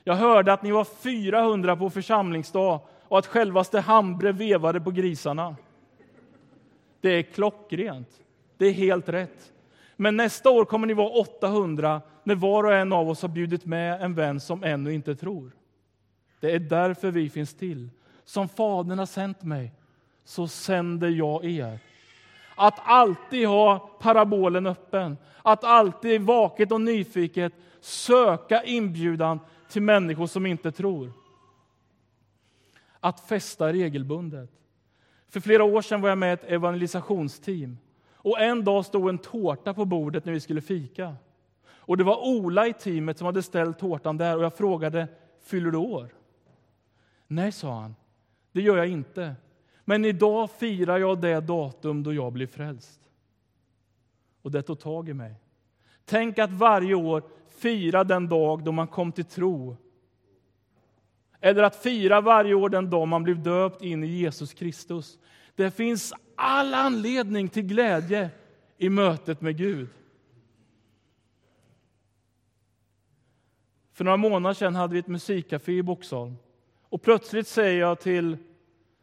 Jag 0.05 0.15
hörde 0.15 0.53
att 0.53 0.63
ni 0.63 0.71
var 0.71 0.85
400 0.85 1.77
på 1.77 1.91
församlingsdag 1.91 2.81
och 3.09 3.19
att 3.19 3.27
självaste 3.27 3.81
Hambre 3.81 4.33
vevade 4.33 4.81
på 4.81 4.91
grisarna. 4.91 5.57
Det 7.01 7.11
är 7.11 7.23
klockrent. 7.23 8.21
Det 8.57 8.67
är 8.67 8.73
helt 8.73 9.09
rätt. 9.09 9.53
Men 9.97 10.17
nästa 10.17 10.51
år 10.51 10.65
kommer 10.65 10.87
ni 10.87 10.95
vara 10.95 11.09
800 11.09 12.03
när 12.25 12.35
var 12.35 12.65
och 12.65 12.75
en 12.75 12.93
av 12.93 13.11
oss 13.11 13.23
har 13.23 13.29
bjudit 13.29 13.65
med 13.65 14.03
en 14.03 14.15
vän 14.15 14.41
som 14.41 14.65
ännu 14.65 14.95
inte 14.95 15.15
tror. 15.17 15.53
Det 16.43 16.55
är 16.55 16.59
därför 16.59 17.11
vi 17.11 17.31
finns 17.31 17.55
till. 17.55 17.91
Som 18.25 18.49
Fadern 18.49 18.99
har 18.99 19.07
sänt 19.07 19.43
mig, 19.43 19.73
så 20.25 20.49
sänder 20.49 21.09
jag 21.09 21.45
er. 21.45 21.79
Att 22.57 22.75
alltid 22.79 23.49
ha 23.49 23.79
parabolen 24.01 24.67
öppen, 24.67 25.17
att 25.43 25.65
alltid 25.65 26.21
vaket 26.21 26.73
och 26.73 26.81
nyfiket 26.81 27.53
söka 27.81 28.63
inbjudan 28.63 29.41
till 29.69 29.83
människor 29.83 30.27
som 30.27 30.47
inte 30.47 30.73
tror. 30.73 31.13
Att 33.01 33.21
festa 33.21 33.73
regelbundet. 33.73 34.51
För 35.29 35.41
flera 35.41 35.65
år 35.65 35.83
sedan 35.83 36.01
var 36.01 36.09
jag 36.09 36.19
med 36.19 36.31
i 36.31 36.33
ett 36.33 36.51
evangelisationsteam. 36.51 37.79
Och 38.15 38.41
En 38.41 38.65
dag 38.65 38.87
stod 38.87 39.09
en 39.09 39.19
tårta 39.19 39.75
på 39.75 39.85
bordet 39.85 40.25
när 40.25 40.33
vi 40.33 40.41
skulle 40.41 40.61
fika. 40.61 41.17
Och 41.71 41.97
Det 41.97 42.05
var 42.05 42.27
Ola 42.27 42.67
i 42.67 42.73
teamet 42.73 43.19
som 43.19 43.27
hade 43.27 43.43
ställt 43.43 43.79
tårtan 43.79 44.17
där 44.17 44.37
och 44.37 44.45
jag 44.45 44.57
frågade, 44.57 45.09
fyller 45.43 45.71
du 45.71 45.79
år? 45.79 46.22
Nej, 47.35 47.53
sa 47.53 47.81
han, 47.81 47.95
det 48.53 48.61
gör 48.61 48.77
jag 48.77 48.89
inte. 48.89 49.35
Men 49.85 50.05
idag 50.05 50.51
firar 50.51 50.99
jag 50.99 51.21
det 51.21 51.41
datum 51.41 52.03
då 52.03 52.13
jag 52.13 52.33
blir 52.33 52.47
frälst. 52.47 53.01
Och 54.43 54.51
det 54.51 54.63
tog 54.63 54.81
tag 54.81 55.09
i 55.09 55.15
mig. 55.15 55.35
Tänk 56.05 56.39
att 56.39 56.53
varje 56.53 56.95
år 56.95 57.23
fira 57.49 58.05
den 58.05 58.29
dag 58.29 58.65
då 58.65 58.73
man 58.73 58.87
kom 58.87 59.13
till 59.13 59.25
tro. 59.25 59.77
Eller 61.41 61.63
att 61.63 61.77
fira 61.77 62.21
varje 62.21 62.55
år 62.55 62.69
den 62.69 62.91
dag 62.91 63.09
man 63.09 63.23
blev 63.23 63.43
döpt 63.43 63.83
in 63.83 64.05
i 64.05 64.07
Jesus 64.07 64.55
Kristus. 64.55 65.19
Det 65.55 65.71
finns 65.71 66.15
all 66.37 66.75
anledning 66.75 67.49
till 67.49 67.63
glädje 67.63 68.31
i 68.79 68.89
mötet 68.89 69.41
med 69.41 69.57
Gud. 69.57 69.89
För 73.93 74.05
några 74.05 74.17
månader 74.17 74.55
sedan 74.55 74.75
hade 74.75 74.93
vi 74.93 74.99
ett 74.99 75.07
musikcafé 75.07 75.73
i 75.73 75.83
Boxholm. 75.83 76.37
Och 76.93 77.03
plötsligt 77.03 77.49
säger 77.49 77.81
jag 77.81 78.01
till 78.01 78.37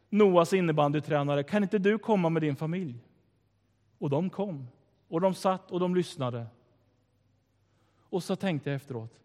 Noas 0.09 0.53
innebandytränare, 0.53 1.43
kan 1.43 1.63
inte 1.63 1.77
du 1.77 1.97
komma 1.97 2.29
med 2.29 2.41
din 2.41 2.55
familj? 2.55 2.95
Och 3.97 4.09
de 4.09 4.29
kom. 4.29 4.67
Och 5.07 5.21
de 5.21 5.33
satt 5.33 5.71
och 5.71 5.79
de 5.79 5.95
lyssnade. 5.95 6.45
Och 8.09 8.23
så 8.23 8.35
tänkte 8.35 8.69
jag 8.69 8.75
efteråt, 8.75 9.19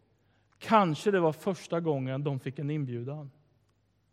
kanske 0.59 1.11
det 1.11 1.20
var 1.20 1.33
första 1.33 1.81
gången 1.81 2.24
de 2.24 2.40
fick 2.40 2.59
en 2.59 2.70
inbjudan. 2.70 3.31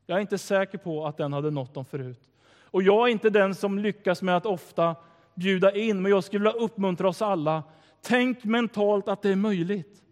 Jag 0.05 0.17
är 0.17 0.21
inte 0.21 0.37
säker 0.37 0.77
på 0.77 1.05
att 1.05 1.17
den 1.17 1.33
hade 1.33 1.51
nått 1.51 1.73
dem 1.73 1.85
förut. 1.85 2.29
Och 2.63 2.83
jag 2.83 3.07
är 3.07 3.11
inte 3.11 3.29
den 3.29 3.55
som 3.55 3.79
lyckas 3.79 4.21
med 4.21 4.37
att 4.37 4.45
ofta 4.45 4.95
bjuda 5.35 5.75
in, 5.75 6.01
men 6.01 6.11
jag 6.11 6.23
skulle 6.23 6.43
vilja 6.43 6.65
uppmuntra 6.65 7.09
oss 7.09 7.21
alla. 7.21 7.63
Tänk 8.01 8.43
mentalt 8.43 9.07
att 9.07 9.21
det 9.21 9.29
är 9.29 9.35
möjligt. 9.35 10.03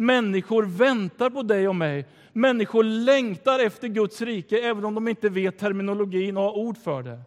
Människor 0.00 0.62
väntar 0.62 1.30
på 1.30 1.42
dig 1.42 1.68
och 1.68 1.76
mig. 1.76 2.06
Människor 2.32 2.84
längtar 2.84 3.58
efter 3.58 3.88
Guds 3.88 4.22
rike, 4.22 4.58
även 4.58 4.84
om 4.84 4.94
de 4.94 5.08
inte 5.08 5.28
vet 5.28 5.58
terminologin 5.58 6.36
och 6.36 6.42
har 6.42 6.58
ord 6.58 6.76
för 6.76 7.02
det. 7.02 7.20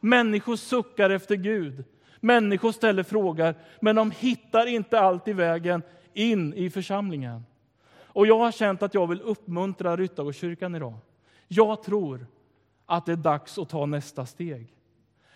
Människor 0.00 0.56
suckar 0.56 1.10
efter 1.10 1.34
Gud. 1.36 1.84
Människor 2.20 2.72
ställer 2.72 3.02
frågor, 3.02 3.54
men 3.80 3.96
de 3.96 4.10
hittar 4.10 4.66
inte 4.66 5.00
alltid 5.00 5.36
vägen 5.36 5.82
in 6.14 6.54
i 6.54 6.70
församlingen. 6.70 7.42
Och 7.96 8.26
Jag 8.26 8.38
har 8.38 8.52
känt 8.52 8.82
att 8.82 8.94
jag 8.94 9.06
vill 9.06 9.20
uppmuntra 9.20 9.96
Ryttargårdskyrkan 9.96 10.74
idag. 10.74 10.94
Jag 11.48 11.82
tror 11.82 12.26
att 12.86 13.06
det 13.06 13.12
är 13.12 13.16
dags 13.16 13.58
att 13.58 13.68
ta 13.68 13.86
nästa 13.86 14.26
steg. 14.26 14.74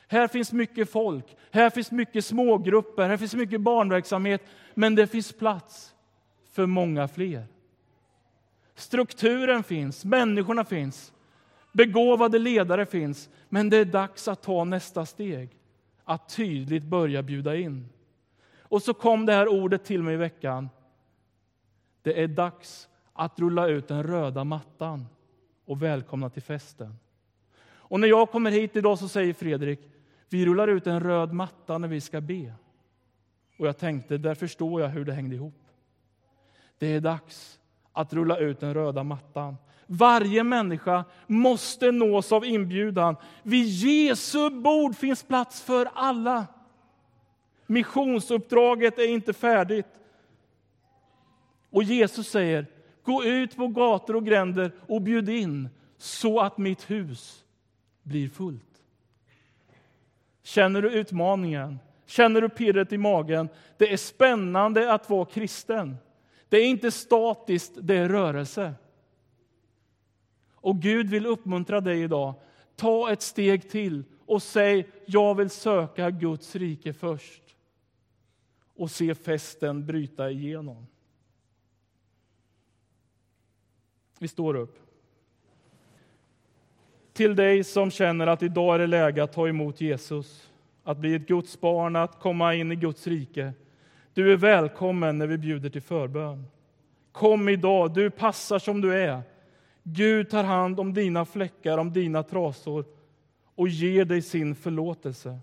Här 0.09 0.29
finns 0.29 0.53
mycket 0.53 0.91
folk, 0.91 1.37
här 1.51 1.71
finns 1.71 1.91
mycket 1.91 2.25
smågrupper, 2.25 3.09
här 3.09 3.17
finns 3.17 3.35
mycket 3.35 3.61
barnverksamhet, 3.61 4.43
men 4.75 4.95
det 4.95 5.07
finns 5.07 5.33
plats 5.33 5.95
för 6.53 6.67
många 6.67 7.09
fler. 7.09 7.47
Strukturen 8.75 9.62
finns, 9.62 10.05
människorna 10.05 10.65
finns, 10.65 11.12
begåvade 11.73 12.38
ledare 12.38 12.87
finns, 12.87 13.31
men 13.49 13.71
det 13.71 13.77
är 13.77 13.85
dags 13.85 14.29
att 14.29 14.43
ta 14.43 14.65
nästa 14.65 15.07
steg, 15.07 15.51
att 16.05 16.29
tydligt 16.29 16.85
börja 16.85 17.23
bjuda 17.23 17.57
in. 17.57 17.88
Och 18.59 18.83
så 18.83 18.95
kom 18.95 19.27
det 19.27 19.33
här 19.33 19.49
ordet 19.49 19.85
till 19.85 20.03
mig 20.03 20.15
i 20.15 20.17
veckan. 20.17 20.69
Det 22.03 22.23
är 22.23 22.29
dags 22.29 22.88
att 23.12 23.41
rulla 23.41 23.67
ut 23.67 23.88
den 23.88 24.03
röda 24.03 24.45
mattan 24.45 25.07
och 25.65 25.83
välkomna 25.83 26.31
till 26.31 26.43
festen. 26.43 26.97
Och 27.65 28.01
när 28.01 28.09
jag 28.09 28.31
kommer 28.31 28.51
hit 28.51 28.77
idag 28.77 28.99
så 28.99 29.09
säger 29.09 29.35
Fredrik, 29.35 29.81
vi 30.29 30.47
rullar 30.47 30.69
ut 30.69 30.87
en 30.87 31.01
röd 31.01 31.33
matta 31.33 31.79
när 31.79 31.88
vi 31.88 32.01
ska 32.01 32.21
be. 32.21 32.53
Och 33.59 33.67
jag 33.67 33.79
tänkte, 33.79 34.19
där 34.19 34.35
förstår 34.35 34.81
jag 34.81 34.88
hur 34.88 35.05
det 35.05 35.12
hängde 35.12 35.35
ihop. 35.35 35.62
Det 36.83 36.95
är 36.95 37.01
dags 37.01 37.61
att 37.92 38.12
rulla 38.12 38.38
ut 38.38 38.61
den 38.61 38.75
röda 38.75 39.03
mattan. 39.03 39.57
Varje 39.87 40.45
människa 40.45 41.05
måste 41.27 41.90
nås 41.90 42.33
av 42.33 42.45
inbjudan. 42.45 43.16
Vid 43.42 43.66
Jesu 43.66 44.51
bord 44.51 44.97
finns 44.97 45.23
plats 45.23 45.62
för 45.62 45.88
alla. 45.95 46.47
Missionsuppdraget 47.66 48.99
är 48.99 49.09
inte 49.09 49.33
färdigt. 49.33 49.87
Och 51.71 51.83
Jesus 51.83 52.29
säger, 52.29 52.66
gå 53.03 53.25
ut 53.25 53.57
på 53.57 53.68
gator 53.68 54.16
och 54.16 54.27
gränder 54.27 54.73
och 54.87 55.03
bjud 55.03 55.29
in 55.29 55.68
så 55.99 56.40
att 56.40 56.59
mitt 56.59 56.90
hus 56.90 57.45
blir 58.03 58.29
fullt. 58.29 58.83
Känner 60.42 60.83
du 60.83 60.90
utmaningen? 60.90 61.79
Känner 62.07 62.40
du 62.40 62.49
pirret 62.49 62.92
i 62.92 62.99
magen? 62.99 63.49
Det 63.77 63.92
är 63.92 63.97
spännande 63.97 64.92
att 64.92 65.11
vara 65.11 65.25
kristen. 65.25 65.97
Det 66.53 66.59
är 66.59 66.67
inte 66.67 66.91
statiskt, 66.91 67.73
det 67.83 67.97
är 67.97 68.09
rörelse. 68.09 68.75
Och 70.55 70.79
Gud 70.79 71.11
vill 71.11 71.27
uppmuntra 71.27 71.81
dig 71.81 72.03
idag. 72.03 72.35
Ta 72.77 73.12
ett 73.12 73.23
steg 73.23 73.71
till 73.71 74.05
och 74.27 74.43
säg 74.43 74.88
jag 75.07 75.35
vill 75.35 75.51
söka 75.51 76.11
Guds 76.11 76.57
rike 76.57 76.93
först 76.93 77.43
och 78.77 78.91
se 78.91 79.15
festen 79.15 79.87
bryta 79.87 80.31
igenom. 80.31 80.87
Vi 84.19 84.29
står 84.29 84.55
upp. 84.55 84.79
Till 87.12 87.37
dig 87.37 87.65
som 87.65 87.91
känner 87.91 88.27
att 88.27 88.43
idag 88.43 88.75
är 88.75 88.79
det 88.79 88.87
läge 88.87 89.23
att 89.23 89.33
ta 89.33 89.49
emot 89.49 89.81
Jesus, 89.81 90.51
att 90.83 90.99
bli 90.99 91.15
ett 91.15 91.29
Guds 91.29 91.61
barn, 91.61 91.97
att 91.97 92.21
komma 92.21 92.55
in 92.55 92.73
i 92.73 92.77
Guds 92.77 93.07
rike. 93.07 93.53
Du 94.14 94.33
är 94.33 94.37
välkommen 94.37 95.18
när 95.18 95.27
vi 95.27 95.38
bjuder 95.38 95.70
till 95.70 95.83
förbön. 95.83 96.46
Kom 97.12 97.48
idag, 97.48 97.94
du 97.94 98.11
passar 98.11 98.59
som 98.59 98.81
du 98.81 98.94
är. 98.94 99.22
Gud 99.83 100.31
tar 100.31 100.44
hand 100.44 100.81
om 100.81 100.94
dina 100.94 101.25
fläckar, 101.25 101.79
om 101.79 101.92
dina 101.92 102.22
trasor 102.22 102.85
och 103.55 103.68
ger 103.68 104.05
dig 104.05 104.22
sin 104.22 104.55
förlåtelse. 104.55 105.38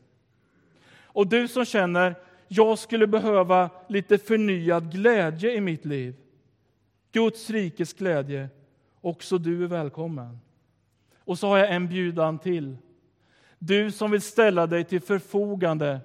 Och 1.04 1.28
du 1.28 1.48
som 1.48 1.66
känner, 1.66 2.16
jag 2.48 2.80
skulle 2.80 3.08
behöva 3.08 3.70
lite 3.88 4.18
förnyad 4.18 4.92
glädje 4.92 5.54
i 5.54 5.62
mitt 5.62 5.86
liv. 5.86 6.16
Guds 7.12 7.50
rikes 7.50 7.94
glädje. 7.94 8.50
Också 9.02 9.38
du 9.38 9.64
är 9.64 9.68
välkommen. 9.68 10.40
Och 11.18 11.40
så 11.40 11.48
har 11.48 11.58
jag 11.58 11.72
en 11.72 11.88
bjudan 11.88 12.40
till. 12.40 12.78
Du 13.60 13.92
som 13.92 14.12
vill 14.12 14.22
ställa 14.22 14.68
dig 14.68 14.84
till 14.84 15.02
förfogande, 15.02 16.00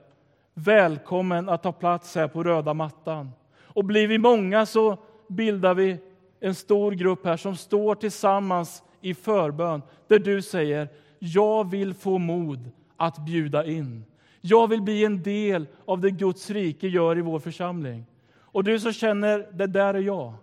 välkommen 0.54 1.48
att 1.48 1.62
ta 1.62 1.72
plats 1.72 2.14
här 2.14 2.28
på 2.28 2.42
röda 2.42 2.74
mattan. 2.74 3.30
Och 3.56 3.84
blir 3.84 4.08
vi 4.08 4.18
många 4.18 4.66
så 4.66 4.98
bildar 5.28 5.74
vi 5.74 5.98
en 6.40 6.54
stor 6.54 6.92
grupp 6.92 7.26
här 7.26 7.36
som 7.36 7.56
står 7.56 7.94
tillsammans 7.94 8.82
i 9.00 9.14
förbön, 9.14 9.82
där 10.08 10.18
du 10.18 10.42
säger 10.42 10.88
jag 11.18 11.70
vill 11.70 11.94
få 11.94 12.18
mod 12.18 12.70
att 12.96 13.18
bjuda 13.18 13.66
in. 13.66 14.04
Jag 14.40 14.68
vill 14.68 14.82
bli 14.82 15.04
en 15.04 15.22
del 15.22 15.66
av 15.84 16.00
det 16.00 16.10
Guds 16.10 16.50
rike 16.50 16.88
gör 16.88 17.18
i 17.18 17.20
vår 17.20 17.38
församling. 17.38 18.06
Och 18.36 18.64
du 18.64 18.80
som 18.80 18.92
känner, 18.92 19.48
det 19.52 19.66
där 19.66 19.94
är 19.94 20.00
jag. 20.00 20.34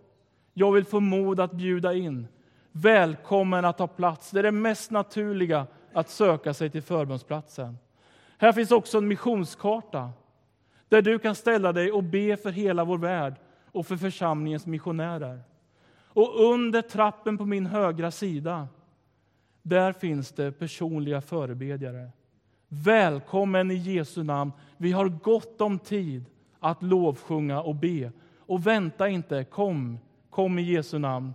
Jag 0.53 0.71
vill 0.71 0.85
få 0.85 0.99
mod 0.99 1.39
att 1.39 1.51
bjuda 1.51 1.93
in. 1.93 2.27
Välkommen 2.71 3.65
att 3.65 3.77
ta 3.77 3.87
plats. 3.87 4.31
Det 4.31 4.39
är 4.39 4.43
det 4.43 4.51
mest 4.51 4.91
naturliga 4.91 5.67
att 5.93 6.09
söka 6.09 6.53
sig 6.53 6.69
till 6.69 6.81
förbundsplatsen. 6.81 7.77
Här 8.41 8.51
finns 8.51 8.71
också 8.71 8.97
en 8.97 9.07
missionskarta 9.07 10.09
där 10.89 11.01
du 11.01 11.19
kan 11.19 11.35
ställa 11.35 11.73
dig 11.73 11.91
och 11.91 12.03
be 12.03 12.37
för 12.37 12.51
hela 12.51 12.83
vår 12.83 12.97
värld 12.97 13.35
och 13.71 13.87
för 13.87 13.97
församlingens 13.97 14.65
missionärer. 14.65 15.41
Och 15.93 16.51
under 16.53 16.81
trappen 16.81 17.37
på 17.37 17.45
min 17.45 17.65
högra 17.65 18.11
sida, 18.11 18.67
där 19.61 19.93
finns 19.93 20.31
det 20.31 20.51
personliga 20.51 21.21
förebedjare. 21.21 22.09
Välkommen 22.67 23.71
i 23.71 23.75
Jesu 23.75 24.23
namn. 24.23 24.51
Vi 24.77 24.91
har 24.91 25.09
gott 25.09 25.61
om 25.61 25.79
tid 25.79 26.25
att 26.59 26.83
lovsjunga 26.83 27.61
och 27.61 27.75
be. 27.75 28.11
Och 28.37 28.67
vänta 28.67 29.09
inte, 29.09 29.43
kom, 29.43 29.99
kom 30.29 30.59
i 30.59 30.61
Jesu 30.61 30.99
namn 30.99 31.33